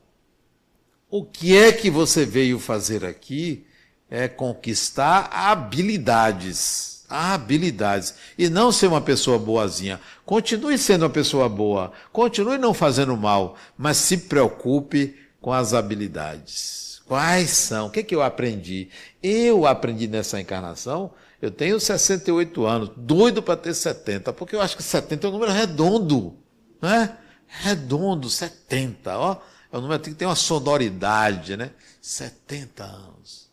o 1.09 1.23
que 1.23 1.57
é 1.57 1.71
que 1.71 1.89
você 1.89 2.25
veio 2.25 2.59
fazer 2.59 3.03
aqui 3.05 3.65
é 4.09 4.27
conquistar 4.27 5.29
habilidades. 5.31 7.05
Habilidades. 7.09 8.13
E 8.37 8.49
não 8.49 8.71
ser 8.71 8.87
uma 8.87 9.01
pessoa 9.01 9.39
boazinha. 9.39 9.99
Continue 10.25 10.77
sendo 10.77 11.03
uma 11.03 11.09
pessoa 11.09 11.49
boa. 11.49 11.91
Continue 12.11 12.59
não 12.59 12.73
fazendo 12.73 13.17
mal. 13.17 13.57
Mas 13.75 13.97
se 13.97 14.17
preocupe 14.17 15.15
com 15.41 15.51
as 15.51 15.73
habilidades. 15.73 16.88
Quais 17.09 17.49
são? 17.49 17.87
O 17.87 17.89
que, 17.89 18.01
é 18.01 18.03
que 18.03 18.13
eu 18.13 18.21
aprendi? 18.21 18.87
Eu 19.21 19.65
aprendi 19.65 20.07
nessa 20.07 20.39
encarnação. 20.39 21.11
Eu 21.41 21.49
tenho 21.49 21.79
68 21.79 22.67
anos, 22.67 22.91
doido 22.95 23.41
para 23.41 23.57
ter 23.57 23.73
70, 23.73 24.31
porque 24.31 24.55
eu 24.55 24.61
acho 24.61 24.77
que 24.77 24.83
70 24.83 25.25
é 25.25 25.29
um 25.31 25.33
número 25.33 25.51
redondo, 25.51 26.37
né? 26.79 27.17
Redondo, 27.47 28.29
70, 28.29 29.17
ó. 29.17 29.41
É 29.71 29.77
um 29.79 29.81
número 29.81 29.99
que 30.03 30.13
tem 30.13 30.27
uma 30.27 30.35
sonoridade, 30.35 31.57
né? 31.57 31.71
70 31.99 32.83
anos. 32.83 33.49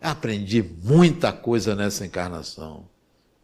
Aprendi 0.00 0.62
muita 0.62 1.32
coisa 1.32 1.74
nessa 1.74 2.06
encarnação. 2.06 2.88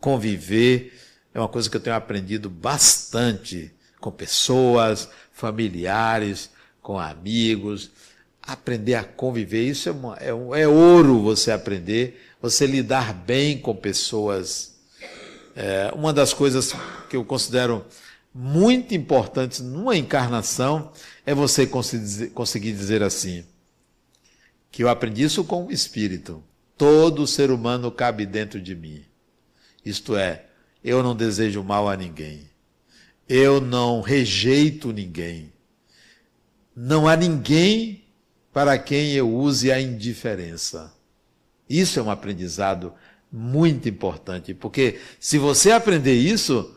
Conviver 0.01 0.97
é 1.35 1.41
uma 1.41 1.49
coisa 1.49 1.69
que 1.69 1.77
eu 1.77 1.81
tenho 1.81 1.97
aprendido 1.97 2.49
bastante 2.49 3.75
com 4.01 4.13
pessoas, 4.13 5.09
familiares, 5.33 6.51
com 6.81 7.01
amigos 7.01 7.91
aprender 8.43 8.95
a 8.95 9.05
conviver. 9.05 9.65
Isso 9.65 9.89
é, 9.89 9.93
uma, 9.93 10.17
é, 10.19 10.29
é 10.29 10.69
ouro 10.69 11.23
você 11.23 11.53
aprender, 11.53 12.21
você 12.41 12.67
lidar 12.67 13.15
bem 13.15 13.59
com 13.59 13.75
pessoas. 13.75 14.75
É, 15.55 15.93
uma 15.95 16.13
das 16.13 16.35
coisas 16.35 16.75
que 17.09 17.17
eu 17.17 17.25
considero 17.25 17.85
muito 18.35 18.95
importantes 18.95 19.61
numa 19.61 19.97
encarnação 19.97 20.91
é 21.25 21.35
você 21.35 21.67
conseguir 21.67 22.73
dizer 22.73 23.03
assim, 23.03 23.45
que 24.71 24.83
eu 24.83 24.89
aprendi 24.89 25.23
isso 25.23 25.45
com 25.45 25.67
o 25.67 25.73
Espírito. 25.73 26.43
Todo 26.77 27.27
ser 27.27 27.51
humano 27.51 27.91
cabe 27.93 28.25
dentro 28.25 28.61
de 28.61 28.75
mim. 28.75 29.05
Isto 29.85 30.17
é, 30.17 30.47
eu 30.83 31.03
não 31.03 31.15
desejo 31.15 31.63
mal 31.63 31.89
a 31.89 31.97
ninguém. 31.97 32.51
Eu 33.29 33.61
não 33.61 34.01
rejeito 34.01 34.93
ninguém. 34.93 35.53
Não 36.75 37.07
há 37.07 37.15
ninguém 37.15 38.02
para 38.53 38.79
quem 38.79 39.13
eu 39.13 39.33
use 39.33 39.73
a 39.73 39.81
indiferença. 39.81 40.93
Isso 41.69 41.99
é 41.99 42.03
um 42.03 42.11
aprendizado 42.11 42.93
muito 43.33 43.89
importante, 43.89 44.53
porque 44.53 45.01
se 45.19 45.39
você 45.39 45.71
aprender 45.71 46.15
isso, 46.15 46.75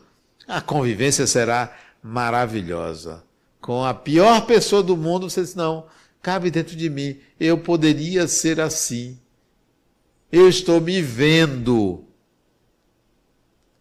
a 0.48 0.60
convivência 0.60 1.26
será 1.26 1.76
maravilhosa. 2.02 3.22
Com 3.60 3.84
a 3.84 3.92
pior 3.92 4.46
pessoa 4.46 4.82
do 4.82 4.96
mundo, 4.96 5.28
você 5.28 5.42
diz: 5.42 5.54
não, 5.54 5.86
cabe 6.22 6.50
dentro 6.50 6.74
de 6.74 6.88
mim, 6.88 7.18
eu 7.38 7.58
poderia 7.58 8.26
ser 8.26 8.60
assim. 8.60 9.18
Eu 10.32 10.48
estou 10.48 10.80
me 10.80 11.02
vendo. 11.02 12.04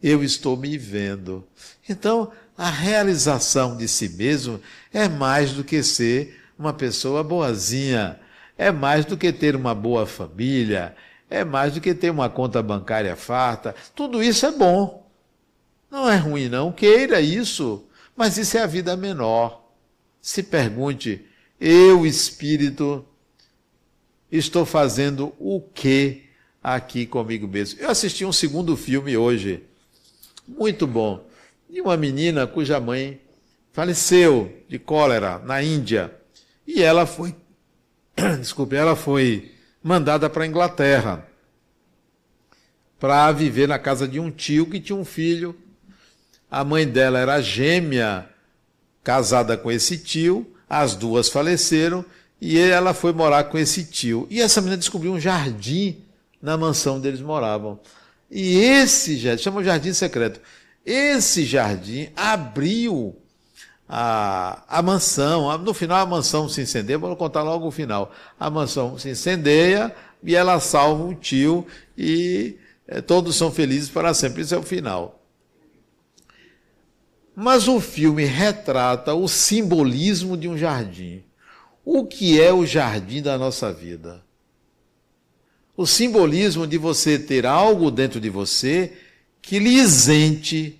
Eu 0.01 0.23
estou 0.23 0.57
me 0.57 0.77
vendo. 0.77 1.47
Então, 1.87 2.31
a 2.57 2.69
realização 2.69 3.75
de 3.77 3.87
si 3.87 4.09
mesmo 4.09 4.59
é 4.93 5.07
mais 5.07 5.53
do 5.53 5.63
que 5.63 5.81
ser 5.81 6.44
uma 6.57 6.73
pessoa 6.73 7.23
boazinha. 7.23 8.19
É 8.57 8.71
mais 8.71 9.05
do 9.05 9.17
que 9.17 9.33
ter 9.33 9.55
uma 9.55 9.75
boa 9.75 10.05
família, 10.05 10.95
é 11.29 11.43
mais 11.43 11.73
do 11.73 11.81
que 11.81 11.93
ter 11.93 12.09
uma 12.09 12.29
conta 12.29 12.61
bancária 12.63 13.15
farta. 13.15 13.75
Tudo 13.93 14.23
isso 14.23 14.45
é 14.45 14.51
bom. 14.51 15.05
Não 15.91 16.09
é 16.09 16.15
ruim, 16.15 16.49
não. 16.49 16.71
Queira 16.71 17.19
isso, 17.19 17.85
mas 18.15 18.37
isso 18.37 18.57
é 18.57 18.61
a 18.61 18.67
vida 18.67 18.95
menor. 18.95 19.65
Se 20.21 20.41
pergunte, 20.41 21.25
eu, 21.59 22.05
espírito, 22.05 23.05
estou 24.31 24.65
fazendo 24.65 25.33
o 25.39 25.61
que 25.61 26.23
aqui 26.63 27.05
comigo 27.05 27.47
mesmo? 27.47 27.79
Eu 27.79 27.89
assisti 27.89 28.25
um 28.25 28.31
segundo 28.31 28.75
filme 28.75 29.15
hoje, 29.15 29.63
muito 30.47 30.87
bom, 30.87 31.25
de 31.69 31.81
uma 31.81 31.95
menina 31.95 32.47
cuja 32.47 32.79
mãe 32.79 33.19
faleceu 33.71 34.51
de 34.67 34.79
cólera 34.79 35.39
na 35.39 35.61
Índia. 35.61 36.13
E 36.67 36.81
ela 36.81 37.05
foi, 37.05 37.35
desculpe, 38.39 38.75
ela 38.75 38.95
foi 38.95 39.51
mandada 39.83 40.29
para 40.29 40.43
a 40.43 40.47
Inglaterra 40.47 41.27
para 42.99 43.31
viver 43.31 43.67
na 43.67 43.77
casa 43.77 44.07
de 44.07 44.19
um 44.19 44.31
tio 44.31 44.65
que 44.65 44.79
tinha 44.79 44.95
um 44.95 45.05
filho. 45.05 45.55
A 46.49 46.63
mãe 46.63 46.87
dela 46.87 47.19
era 47.19 47.41
gêmea, 47.41 48.27
casada 49.03 49.57
com 49.57 49.71
esse 49.71 49.97
tio, 49.97 50.47
as 50.67 50.95
duas 50.95 51.29
faleceram 51.29 52.03
e 52.41 52.57
ela 52.57 52.93
foi 52.93 53.13
morar 53.13 53.45
com 53.45 53.57
esse 53.57 53.85
tio. 53.85 54.27
E 54.29 54.41
essa 54.41 54.61
menina 54.61 54.77
descobriu 54.77 55.11
um 55.11 55.19
jardim 55.19 56.01
na 56.41 56.57
mansão 56.57 56.97
onde 56.97 57.07
eles 57.07 57.21
moravam. 57.21 57.79
E 58.29 58.57
esse 58.57 59.17
jardim, 59.17 59.43
chama 59.43 59.63
Jardim 59.63 59.93
Secreto, 59.93 60.41
esse 60.85 61.45
jardim 61.45 62.09
abriu 62.15 63.15
a, 63.87 64.63
a 64.67 64.81
mansão, 64.81 65.57
no 65.59 65.73
final 65.73 65.99
a 65.99 66.05
mansão 66.05 66.49
se 66.49 66.61
incendeia, 66.61 66.97
vou 66.97 67.15
contar 67.15 67.43
logo 67.43 67.67
o 67.67 67.71
final. 67.71 68.11
A 68.39 68.49
mansão 68.49 68.97
se 68.97 69.09
incendeia 69.09 69.95
e 70.23 70.35
ela 70.35 70.59
salva 70.59 71.03
o 71.03 71.13
tio 71.13 71.65
e 71.97 72.57
é, 72.87 73.01
todos 73.01 73.35
são 73.35 73.51
felizes 73.51 73.89
para 73.89 74.13
sempre. 74.13 74.41
Isso 74.41 74.55
é 74.55 74.57
o 74.57 74.63
final. 74.63 75.21
Mas 77.35 77.67
o 77.67 77.79
filme 77.79 78.23
retrata 78.23 79.13
o 79.13 79.27
simbolismo 79.27 80.37
de 80.37 80.47
um 80.47 80.57
jardim. 80.57 81.23
O 81.83 82.05
que 82.05 82.41
é 82.41 82.51
o 82.51 82.65
jardim 82.65 83.21
da 83.21 83.37
nossa 83.37 83.71
vida? 83.71 84.23
O 85.77 85.85
simbolismo 85.85 86.65
de 86.65 86.77
você 86.77 87.19
ter 87.19 87.45
algo 87.45 87.91
dentro 87.91 88.19
de 88.19 88.29
você 88.29 88.93
que 89.41 89.59
lhe 89.59 89.75
isente, 89.75 90.79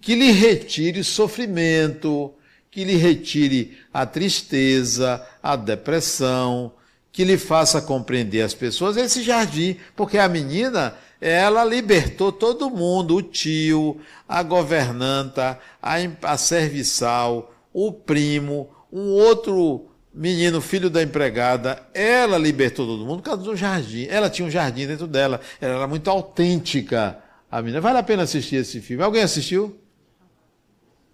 que 0.00 0.14
lhe 0.14 0.30
retire 0.30 1.04
sofrimento, 1.04 2.32
que 2.70 2.84
lhe 2.84 2.96
retire 2.96 3.76
a 3.92 4.06
tristeza, 4.06 5.24
a 5.42 5.56
depressão, 5.56 6.72
que 7.12 7.24
lhe 7.24 7.36
faça 7.36 7.82
compreender 7.82 8.42
as 8.42 8.54
pessoas 8.54 8.96
esse 8.96 9.22
jardim, 9.22 9.76
porque 9.96 10.16
a 10.16 10.28
menina, 10.28 10.94
ela 11.20 11.64
libertou 11.64 12.30
todo 12.32 12.70
mundo, 12.70 13.16
o 13.16 13.22
tio, 13.22 14.00
a 14.28 14.42
governanta, 14.42 15.58
a, 15.82 15.96
a 16.22 16.36
serviçal, 16.36 17.52
o 17.72 17.92
primo, 17.92 18.70
um 18.92 19.10
outro 19.10 19.86
menino, 20.12 20.60
filho 20.60 20.90
da 20.90 21.02
empregada, 21.02 21.82
ela 21.94 22.38
libertou 22.38 22.86
todo 22.86 23.04
mundo 23.04 23.22
por 23.22 23.30
causa 23.30 23.42
do 23.42 23.56
jardim. 23.56 24.06
Ela 24.08 24.30
tinha 24.30 24.46
um 24.46 24.50
jardim 24.50 24.86
dentro 24.86 25.06
dela, 25.06 25.40
ela 25.60 25.74
era 25.74 25.86
muito 25.86 26.10
autêntica. 26.10 27.18
A 27.50 27.60
menina, 27.60 27.80
vale 27.80 27.98
a 27.98 28.02
pena 28.02 28.22
assistir 28.22 28.56
esse 28.56 28.80
filme. 28.80 29.02
Alguém 29.02 29.22
assistiu? 29.22 29.76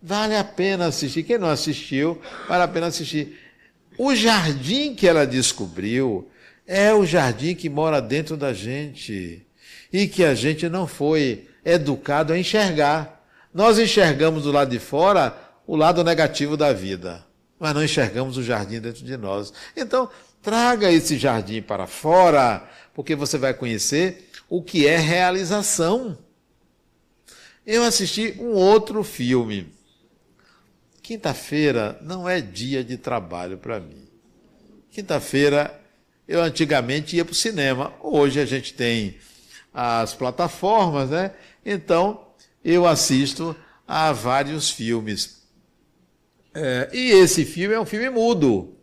Vale 0.03 0.37
a 0.37 0.45
pena 0.45 0.87
assistir. 0.87 1.23
Quem 1.23 1.39
não 1.39 1.49
assistiu, 1.49 2.21
vale 2.49 2.63
a 2.63 2.69
pena 2.69 2.87
assistir. 2.87 3.39
O 3.99 4.15
jardim 4.15 4.95
que 4.95 5.09
ela 5.09 5.27
descobriu 5.27 6.29
é 6.67 6.93
o 6.93 7.07
jardim 7.07 7.55
que 7.55 7.69
mora 7.69 8.01
dentro 8.01 8.37
da 8.37 8.53
gente 8.53 9.47
e 9.93 10.07
que 10.07 10.25
a 10.25 10.35
gente 10.35 10.69
não 10.69 10.87
foi 10.87 11.49
educado 11.65 12.33
a 12.33 12.39
enxergar. 12.39 13.25
Nós 13.55 13.79
enxergamos 13.79 14.43
do 14.43 14.53
lado 14.53 14.71
de 14.71 14.79
fora 14.79 15.37
o 15.67 15.75
lado 15.75 16.05
negativo 16.05 16.57
da 16.57 16.73
vida, 16.73 17.25
mas 17.59 17.75
não 17.75 17.83
enxergamos 17.83 18.37
o 18.37 18.43
jardim 18.43 18.81
dentro 18.81 19.05
de 19.05 19.17
nós. 19.17 19.53
Então, 19.77 20.09
traga 20.43 20.93
esse 20.93 21.17
jardim 21.17 21.63
para 21.63 21.87
fora, 21.87 22.69
porque 22.95 23.17
você 23.17 23.39
vai 23.39 23.55
conhecer 23.55 24.31
o 24.49 24.63
que 24.63 24.87
é 24.87 24.97
realização. 24.97 26.19
Eu 27.67 27.83
assisti 27.83 28.37
um 28.39 28.53
outro 28.53 29.03
filme 29.03 29.76
Quinta-feira 31.07 31.97
não 32.03 32.29
é 32.29 32.41
dia 32.41 32.83
de 32.83 32.97
trabalho 32.97 33.59
para 33.59 33.79
mim. 33.79 34.09
Quinta-feira 34.91 35.81
eu 36.27 36.43
antigamente 36.43 37.15
ia 37.15 37.25
para 37.25 37.31
o 37.31 37.37
cinema. 37.37 37.93
Hoje 38.03 38.41
a 38.41 38.45
gente 38.45 38.75
tem 38.75 39.17
as 39.73 40.15
plataformas, 40.15 41.11
né? 41.11 41.31
Então 41.65 42.27
eu 42.65 42.85
assisto 42.85 43.55
a 43.87 44.11
vários 44.11 44.69
filmes. 44.69 45.45
É, 46.53 46.91
e 46.93 47.13
esse 47.13 47.45
filme 47.45 47.77
é 47.77 47.81
um 47.81 47.87
filme 47.87 48.11
mudo. 48.11 48.77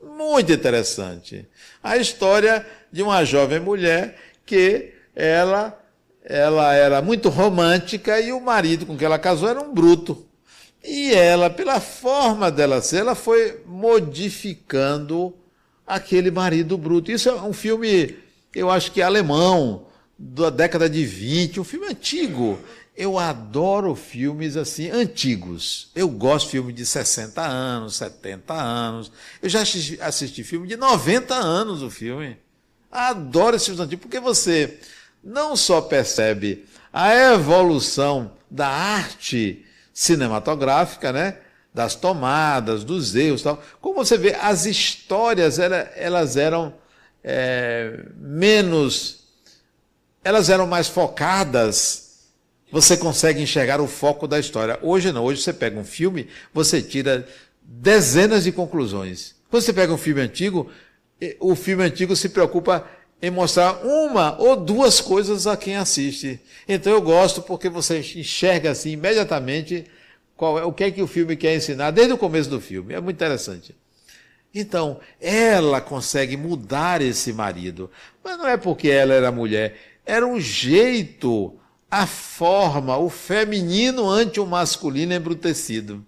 Muito 0.00 0.52
interessante. 0.52 1.44
A 1.82 1.96
história 1.96 2.64
de 2.92 3.02
uma 3.02 3.24
jovem 3.24 3.58
mulher 3.58 4.16
que 4.46 4.94
ela, 5.12 5.76
ela 6.22 6.72
era 6.72 7.02
muito 7.02 7.28
romântica 7.28 8.20
e 8.20 8.30
o 8.30 8.40
marido 8.40 8.86
com 8.86 8.96
quem 8.96 9.06
ela 9.06 9.18
casou 9.18 9.48
era 9.48 9.60
um 9.60 9.74
bruto. 9.74 10.30
E 10.84 11.12
ela, 11.12 11.48
pela 11.48 11.80
forma 11.80 12.50
dela 12.50 12.82
ser, 12.82 12.98
ela 12.98 13.14
foi 13.14 13.60
modificando 13.66 15.34
aquele 15.86 16.30
marido 16.30 16.76
bruto. 16.76 17.12
Isso 17.12 17.28
é 17.28 17.40
um 17.40 17.52
filme, 17.52 18.16
eu 18.54 18.70
acho 18.70 18.90
que 18.90 19.00
é 19.00 19.04
alemão, 19.04 19.86
da 20.18 20.50
década 20.50 20.88
de 20.88 21.04
20, 21.04 21.60
um 21.60 21.64
filme 21.64 21.86
antigo. 21.86 22.58
Eu 22.96 23.18
adoro 23.18 23.94
filmes 23.94 24.56
assim, 24.56 24.90
antigos. 24.90 25.90
Eu 25.94 26.08
gosto 26.08 26.46
de 26.46 26.52
filmes 26.52 26.74
de 26.74 26.84
60 26.84 27.40
anos, 27.40 27.96
70 27.96 28.52
anos. 28.52 29.10
Eu 29.40 29.48
já 29.48 29.62
assisti, 29.62 30.00
assisti 30.00 30.44
filme 30.44 30.68
de 30.68 30.76
90 30.76 31.34
anos 31.34 31.82
o 31.82 31.90
filme. 31.90 32.36
Adoro 32.90 33.56
esses 33.56 33.66
filmes 33.66 33.80
antigos, 33.80 34.02
porque 34.02 34.20
você 34.20 34.78
não 35.24 35.56
só 35.56 35.80
percebe 35.80 36.66
a 36.92 37.14
evolução 37.14 38.32
da 38.50 38.68
arte 38.68 39.64
cinematográfica, 39.92 41.12
né? 41.12 41.36
das 41.74 41.94
tomadas, 41.94 42.84
dos 42.84 43.14
erros 43.14 43.42
tal. 43.42 43.62
Como 43.80 44.04
você 44.04 44.18
vê, 44.18 44.34
as 44.34 44.66
histórias 44.66 45.58
elas 45.58 46.36
eram 46.36 46.74
é, 47.24 48.00
menos, 48.16 49.24
elas 50.22 50.50
eram 50.50 50.66
mais 50.66 50.88
focadas. 50.88 52.28
Você 52.70 52.96
consegue 52.96 53.40
enxergar 53.40 53.80
o 53.80 53.86
foco 53.86 54.26
da 54.26 54.38
história. 54.38 54.78
Hoje 54.82 55.12
não, 55.12 55.24
hoje 55.24 55.42
você 55.42 55.52
pega 55.52 55.78
um 55.78 55.84
filme, 55.84 56.28
você 56.52 56.80
tira 56.82 57.26
dezenas 57.62 58.44
de 58.44 58.52
conclusões. 58.52 59.34
Quando 59.50 59.62
você 59.62 59.72
pega 59.72 59.92
um 59.92 59.98
filme 59.98 60.20
antigo, 60.20 60.70
o 61.38 61.54
filme 61.54 61.84
antigo 61.84 62.16
se 62.16 62.30
preocupa 62.30 62.86
em 63.22 63.30
mostrar 63.30 63.84
uma 63.84 64.36
ou 64.38 64.56
duas 64.56 65.00
coisas 65.00 65.46
a 65.46 65.56
quem 65.56 65.76
assiste. 65.76 66.40
Então 66.68 66.92
eu 66.92 67.00
gosto 67.00 67.40
porque 67.40 67.68
você 67.68 68.00
enxerga 68.00 68.72
assim 68.72 68.90
imediatamente 68.90 69.86
qual 70.36 70.58
é, 70.58 70.64
o 70.64 70.72
que 70.72 70.82
é 70.82 70.90
que 70.90 71.00
o 71.00 71.06
filme 71.06 71.36
quer 71.36 71.54
ensinar 71.54 71.92
desde 71.92 72.12
o 72.12 72.18
começo 72.18 72.50
do 72.50 72.60
filme. 72.60 72.92
É 72.94 73.00
muito 73.00 73.16
interessante. 73.16 73.76
Então, 74.54 75.00
ela 75.20 75.80
consegue 75.80 76.36
mudar 76.36 77.00
esse 77.00 77.32
marido. 77.32 77.90
Mas 78.22 78.36
não 78.36 78.46
é 78.46 78.56
porque 78.56 78.88
ela 78.88 79.14
era 79.14 79.32
mulher, 79.32 79.76
era 80.04 80.26
um 80.26 80.38
jeito, 80.38 81.54
a 81.90 82.06
forma, 82.06 82.96
o 82.98 83.08
feminino 83.08 84.10
ante 84.10 84.40
o 84.40 84.46
masculino 84.46 85.14
embrutecido. 85.14 86.04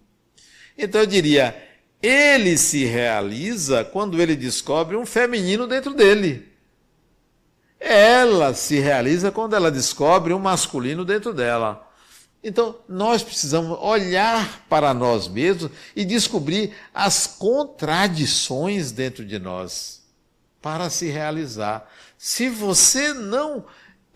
Então 0.76 1.00
eu 1.00 1.06
diria, 1.06 1.56
ele 2.02 2.58
se 2.58 2.84
realiza 2.84 3.84
quando 3.84 4.20
ele 4.20 4.34
descobre 4.34 4.96
um 4.96 5.06
feminino 5.06 5.66
dentro 5.66 5.94
dele. 5.94 6.53
Ela 7.86 8.54
se 8.54 8.80
realiza 8.80 9.30
quando 9.30 9.54
ela 9.54 9.70
descobre 9.70 10.32
um 10.32 10.38
masculino 10.38 11.04
dentro 11.04 11.34
dela. 11.34 11.86
Então, 12.42 12.78
nós 12.88 13.22
precisamos 13.22 13.78
olhar 13.78 14.64
para 14.70 14.94
nós 14.94 15.28
mesmos 15.28 15.70
e 15.94 16.02
descobrir 16.02 16.72
as 16.94 17.26
contradições 17.26 18.90
dentro 18.90 19.22
de 19.22 19.38
nós 19.38 20.02
para 20.62 20.88
se 20.88 21.10
realizar. 21.10 21.86
Se 22.16 22.48
você 22.48 23.12
não 23.12 23.66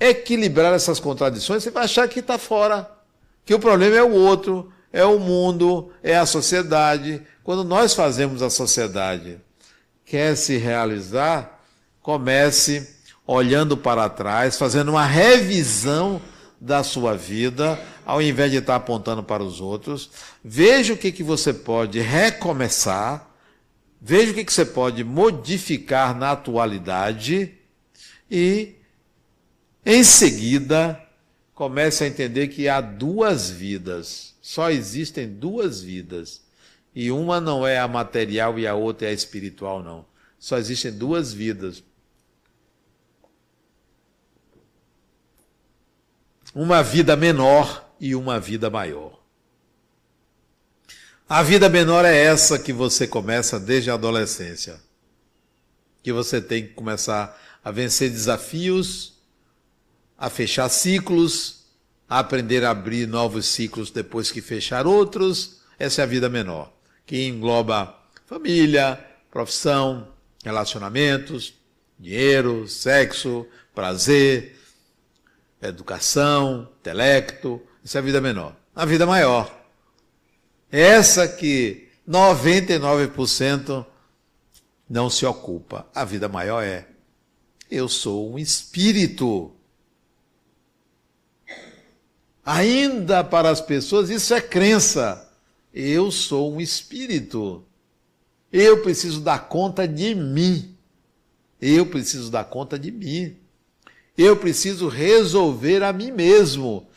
equilibrar 0.00 0.72
essas 0.72 0.98
contradições, 0.98 1.62
você 1.62 1.70
vai 1.70 1.84
achar 1.84 2.08
que 2.08 2.20
está 2.20 2.38
fora, 2.38 2.90
que 3.44 3.54
o 3.54 3.58
problema 3.58 3.96
é 3.96 4.02
o 4.02 4.12
outro, 4.12 4.72
é 4.90 5.04
o 5.04 5.18
mundo, 5.18 5.92
é 6.02 6.16
a 6.16 6.24
sociedade. 6.24 7.22
Quando 7.44 7.64
nós 7.64 7.92
fazemos 7.92 8.40
a 8.40 8.48
sociedade 8.48 9.38
quer 10.06 10.36
se 10.36 10.56
realizar, 10.56 11.62
comece 12.00 12.97
olhando 13.28 13.76
para 13.76 14.08
trás, 14.08 14.56
fazendo 14.56 14.88
uma 14.92 15.04
revisão 15.04 16.18
da 16.58 16.82
sua 16.82 17.14
vida, 17.14 17.78
ao 18.06 18.22
invés 18.22 18.50
de 18.50 18.56
estar 18.56 18.76
apontando 18.76 19.22
para 19.22 19.44
os 19.44 19.60
outros. 19.60 20.10
Veja 20.42 20.94
o 20.94 20.96
que, 20.96 21.12
que 21.12 21.22
você 21.22 21.52
pode 21.52 22.00
recomeçar, 22.00 23.28
veja 24.00 24.32
o 24.32 24.34
que, 24.34 24.46
que 24.46 24.52
você 24.52 24.64
pode 24.64 25.04
modificar 25.04 26.16
na 26.16 26.30
atualidade 26.30 27.52
e, 28.30 28.76
em 29.84 30.02
seguida, 30.02 30.98
comece 31.54 32.04
a 32.04 32.06
entender 32.06 32.48
que 32.48 32.66
há 32.66 32.80
duas 32.80 33.50
vidas. 33.50 34.34
Só 34.40 34.70
existem 34.70 35.28
duas 35.28 35.82
vidas. 35.82 36.40
E 36.94 37.10
uma 37.10 37.42
não 37.42 37.66
é 37.66 37.78
a 37.78 37.86
material 37.86 38.58
e 38.58 38.66
a 38.66 38.74
outra 38.74 39.06
é 39.06 39.10
a 39.10 39.14
espiritual, 39.14 39.82
não. 39.82 40.06
Só 40.38 40.56
existem 40.56 40.90
duas 40.90 41.32
vidas. 41.32 41.82
Uma 46.54 46.82
vida 46.82 47.16
menor 47.16 47.88
e 48.00 48.14
uma 48.14 48.40
vida 48.40 48.70
maior. 48.70 49.18
A 51.28 51.42
vida 51.42 51.68
menor 51.68 52.04
é 52.04 52.16
essa 52.16 52.58
que 52.58 52.72
você 52.72 53.06
começa 53.06 53.60
desde 53.60 53.90
a 53.90 53.94
adolescência. 53.94 54.80
Que 56.02 56.12
você 56.12 56.40
tem 56.40 56.66
que 56.66 56.72
começar 56.72 57.38
a 57.62 57.70
vencer 57.70 58.10
desafios, 58.10 59.14
a 60.16 60.30
fechar 60.30 60.68
ciclos, 60.70 61.66
a 62.08 62.20
aprender 62.20 62.64
a 62.64 62.70
abrir 62.70 63.06
novos 63.06 63.46
ciclos 63.46 63.90
depois 63.90 64.30
que 64.30 64.40
fechar 64.40 64.86
outros. 64.86 65.60
Essa 65.78 66.00
é 66.00 66.04
a 66.04 66.06
vida 66.06 66.30
menor, 66.30 66.72
que 67.04 67.26
engloba 67.26 67.94
família, 68.24 68.98
profissão, 69.30 70.08
relacionamentos, 70.42 71.52
dinheiro, 71.98 72.66
sexo, 72.66 73.46
prazer, 73.74 74.57
educação, 75.66 76.68
intelecto, 76.80 77.60
isso 77.82 77.96
é 77.96 78.00
a 78.00 78.04
vida 78.04 78.20
menor. 78.20 78.54
A 78.74 78.84
vida 78.84 79.06
maior. 79.06 79.52
Essa 80.70 81.26
que 81.26 81.88
99% 82.08 83.84
não 84.88 85.10
se 85.10 85.26
ocupa. 85.26 85.86
A 85.94 86.04
vida 86.04 86.28
maior 86.28 86.62
é 86.62 86.86
Eu 87.70 87.88
sou 87.88 88.32
um 88.32 88.38
espírito. 88.38 89.52
Ainda 92.44 93.22
para 93.22 93.50
as 93.50 93.60
pessoas, 93.60 94.08
isso 94.08 94.32
é 94.32 94.40
crença. 94.40 95.30
Eu 95.72 96.10
sou 96.10 96.52
um 96.52 96.60
espírito. 96.60 97.64
Eu 98.50 98.82
preciso 98.82 99.20
dar 99.20 99.48
conta 99.48 99.86
de 99.86 100.14
mim. 100.14 100.74
Eu 101.60 101.86
preciso 101.86 102.30
dar 102.30 102.44
conta 102.44 102.78
de 102.78 102.90
mim. 102.90 103.36
Eu 104.18 104.36
preciso 104.36 104.88
resolver 104.88 105.84
a 105.84 105.92
mim 105.92 106.10
mesmo, 106.10 106.88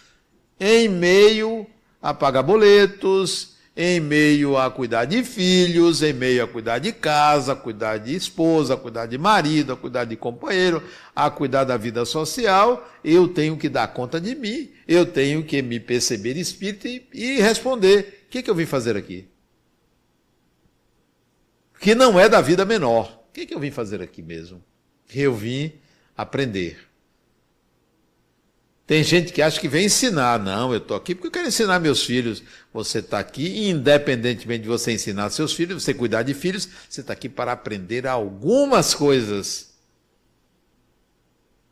em 0.60 0.90
meio 0.90 1.68
a 2.02 2.16
pagar 2.16 2.42
boletos, 2.42 3.52
em 3.78 4.00
meio 4.00 4.58
a 4.58 4.72
cuidar 4.72 5.06
de 5.06 5.24
filhos, 5.24 6.02
em 6.02 6.14
meio 6.14 6.44
a 6.44 6.48
cuidar 6.48 6.80
de 6.80 6.92
casa, 6.92 7.54
a 7.54 7.56
cuidar 7.56 8.00
de 8.00 8.16
esposa, 8.16 8.74
a 8.74 8.78
cuidar 8.78 9.06
de 9.06 9.20
marido, 9.20 9.72
a 9.72 9.78
cuidar 9.78 10.06
de 10.06 10.16
companheiro, 10.16 10.84
a 11.16 11.30
cuidar 11.30 11.64
da 11.64 11.78
vida 11.78 12.04
social, 12.06 12.90
eu 13.04 13.28
tenho 13.28 13.56
que 13.56 13.70
dar 13.70 13.88
conta 13.94 14.20
de 14.20 14.34
mim, 14.34 14.72
eu 14.88 15.06
tenho 15.06 15.44
que 15.44 15.62
me 15.62 15.80
perceber 15.80 16.36
espírito 16.38 16.88
e, 16.88 17.08
e 17.14 17.40
responder: 17.40 18.26
o 18.26 18.32
que, 18.32 18.42
que 18.42 18.50
eu 18.50 18.56
vim 18.56 18.66
fazer 18.66 18.98
aqui? 18.98 19.28
Que 21.80 21.94
não 21.94 22.20
é 22.20 22.28
da 22.28 22.42
vida 22.42 22.66
menor. 22.66 23.22
O 23.30 23.32
que, 23.32 23.46
que 23.46 23.54
eu 23.54 23.60
vim 23.60 23.72
fazer 23.72 24.02
aqui 24.02 24.24
mesmo? 24.24 24.62
Eu 25.14 25.34
vim 25.34 25.72
aprender. 26.18 26.91
Tem 28.92 29.06
gente 29.06 29.32
que 29.32 29.42
acha 29.42 29.58
que 29.58 29.70
vem 29.70 29.86
ensinar. 29.86 30.38
Não, 30.38 30.74
eu 30.74 30.80
estou 30.80 30.98
aqui 30.98 31.16
porque 31.16 31.28
eu 31.28 31.32
quero 31.32 31.48
ensinar 31.48 31.80
meus 31.80 32.04
filhos. 32.04 32.44
Você 32.74 33.00
está 33.00 33.20
aqui, 33.20 33.70
independentemente 33.70 34.64
de 34.64 34.68
você 34.68 34.92
ensinar 34.92 35.30
seus 35.30 35.54
filhos, 35.54 35.82
você 35.82 35.94
cuidar 35.94 36.24
de 36.24 36.34
filhos, 36.34 36.68
você 36.90 37.00
está 37.00 37.14
aqui 37.14 37.30
para 37.30 37.54
aprender 37.54 38.06
algumas 38.06 38.94
coisas. 38.94 39.72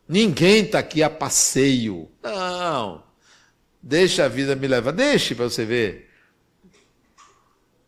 Ninguém 0.08 0.64
está 0.64 0.78
aqui 0.78 1.02
a 1.02 1.10
passeio. 1.10 2.08
Não. 2.22 3.04
Deixa 3.82 4.24
a 4.24 4.28
vida 4.28 4.56
me 4.56 4.66
levar. 4.66 4.92
Deixe 4.92 5.34
para 5.34 5.44
você 5.44 5.66
ver. 5.66 6.08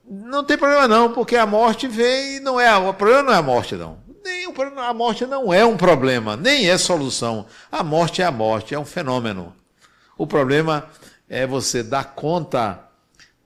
Não 0.05 0.45
tem 0.45 0.59
problema 0.59 0.87
não, 0.87 1.11
porque 1.11 1.37
a 1.37 1.47
morte 1.47 1.89
vem 1.89 2.37
e 2.37 2.41
não 2.41 2.61
é. 2.61 2.77
O 2.77 2.93
problema 2.93 3.23
não 3.23 3.33
é 3.33 3.37
a 3.37 3.43
morte, 3.43 3.77
não. 3.77 3.99
Nem 4.25 4.47
a 4.77 4.95
morte 4.95 5.27
não 5.27 5.53
é 5.53 5.65
um 5.65 5.77
problema, 5.77 6.37
nem 6.37 6.69
é 6.69 6.79
solução. 6.79 7.47
A 7.71 7.83
morte 7.83 8.23
é 8.23 8.25
a 8.25 8.31
morte, 8.31 8.75
é 8.75 8.79
um 8.79 8.85
fenômeno. 8.85 9.55
O 10.17 10.27
problema 10.27 10.89
é 11.29 11.47
você 11.47 11.83
dar 11.83 12.15
conta 12.15 12.89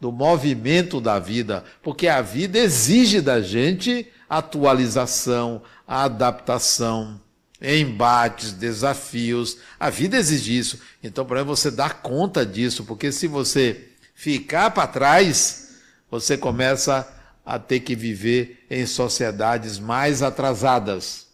do 0.01 0.13
movimento 0.13 1.01
da 1.01 1.19
vida, 1.19 1.65
porque 1.83 2.07
a 2.09 2.21
vida 2.21 2.59
exige 2.59 3.21
da 3.21 3.41
gente 3.41 4.07
atualização, 4.29 5.63
adaptação, 5.87 7.21
embates, 7.63 8.53
desafios. 8.53 9.59
A 9.79 9.89
vida 9.89 10.17
exige 10.17 10.59
isso. 10.59 10.81
Então, 11.03 11.25
para 11.25 11.43
você 11.43 11.71
dar 11.71 12.03
conta 12.03 12.45
disso, 12.45 12.85
porque 12.85 13.11
se 13.11 13.27
você 13.27 13.89
ficar 14.15 14.71
para 14.71 14.87
trás, 14.87 15.77
você 16.11 16.37
começa 16.37 17.16
a 17.47 17.61
ter 17.61 17.79
que 17.79 17.95
viver 17.95 18.67
em 18.69 18.85
sociedades 18.85 19.79
mais 19.79 20.21
atrasadas. 20.21 21.29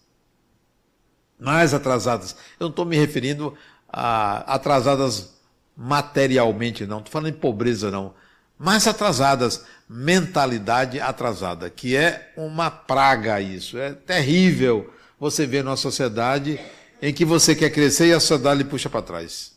Mais 1.40 1.72
atrasadas. 1.72 2.36
Eu 2.60 2.64
não 2.64 2.68
estou 2.68 2.84
me 2.84 2.98
referindo 2.98 3.56
a 3.88 4.54
atrasadas 4.54 5.32
materialmente, 5.74 6.86
não. 6.86 6.98
Estou 6.98 7.10
falando 7.10 7.34
em 7.34 7.38
pobreza, 7.38 7.90
não. 7.90 8.12
Mais 8.58 8.86
atrasadas. 8.86 9.64
Mentalidade 9.88 11.00
atrasada, 11.00 11.70
que 11.70 11.96
é 11.96 12.32
uma 12.36 12.70
praga 12.70 13.40
isso. 13.40 13.78
É 13.78 13.92
terrível 13.92 14.92
você 15.18 15.46
ver 15.46 15.64
numa 15.64 15.76
sociedade 15.76 16.60
em 17.00 17.12
que 17.12 17.24
você 17.24 17.54
quer 17.54 17.70
crescer 17.70 18.08
e 18.08 18.12
a 18.12 18.20
sociedade 18.20 18.58
lhe 18.62 18.68
puxa 18.68 18.90
para 18.90 19.02
trás. 19.02 19.52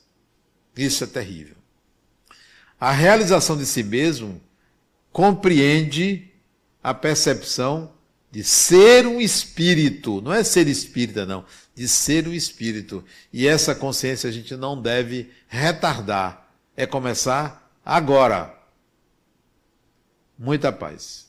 Isso 0.76 1.04
é 1.04 1.08
terrível. 1.08 1.56
A 2.80 2.92
realização 2.92 3.58
de 3.58 3.66
si 3.66 3.84
mesmo 3.84 4.42
compreende 5.12 6.32
a 6.86 6.94
percepção 6.94 7.92
de 8.30 8.44
ser 8.44 9.08
um 9.08 9.20
espírito, 9.20 10.22
não 10.22 10.32
é 10.32 10.44
ser 10.44 10.68
espírita, 10.68 11.26
não, 11.26 11.44
de 11.74 11.88
ser 11.88 12.28
um 12.28 12.32
espírito. 12.32 13.04
E 13.34 13.48
essa 13.48 13.74
consciência 13.74 14.30
a 14.30 14.32
gente 14.32 14.56
não 14.56 14.80
deve 14.80 15.32
retardar, 15.48 16.48
é 16.78 16.86
começar 16.86 17.76
agora. 17.84 18.56
Muita 20.38 20.72
paz. 20.72 21.25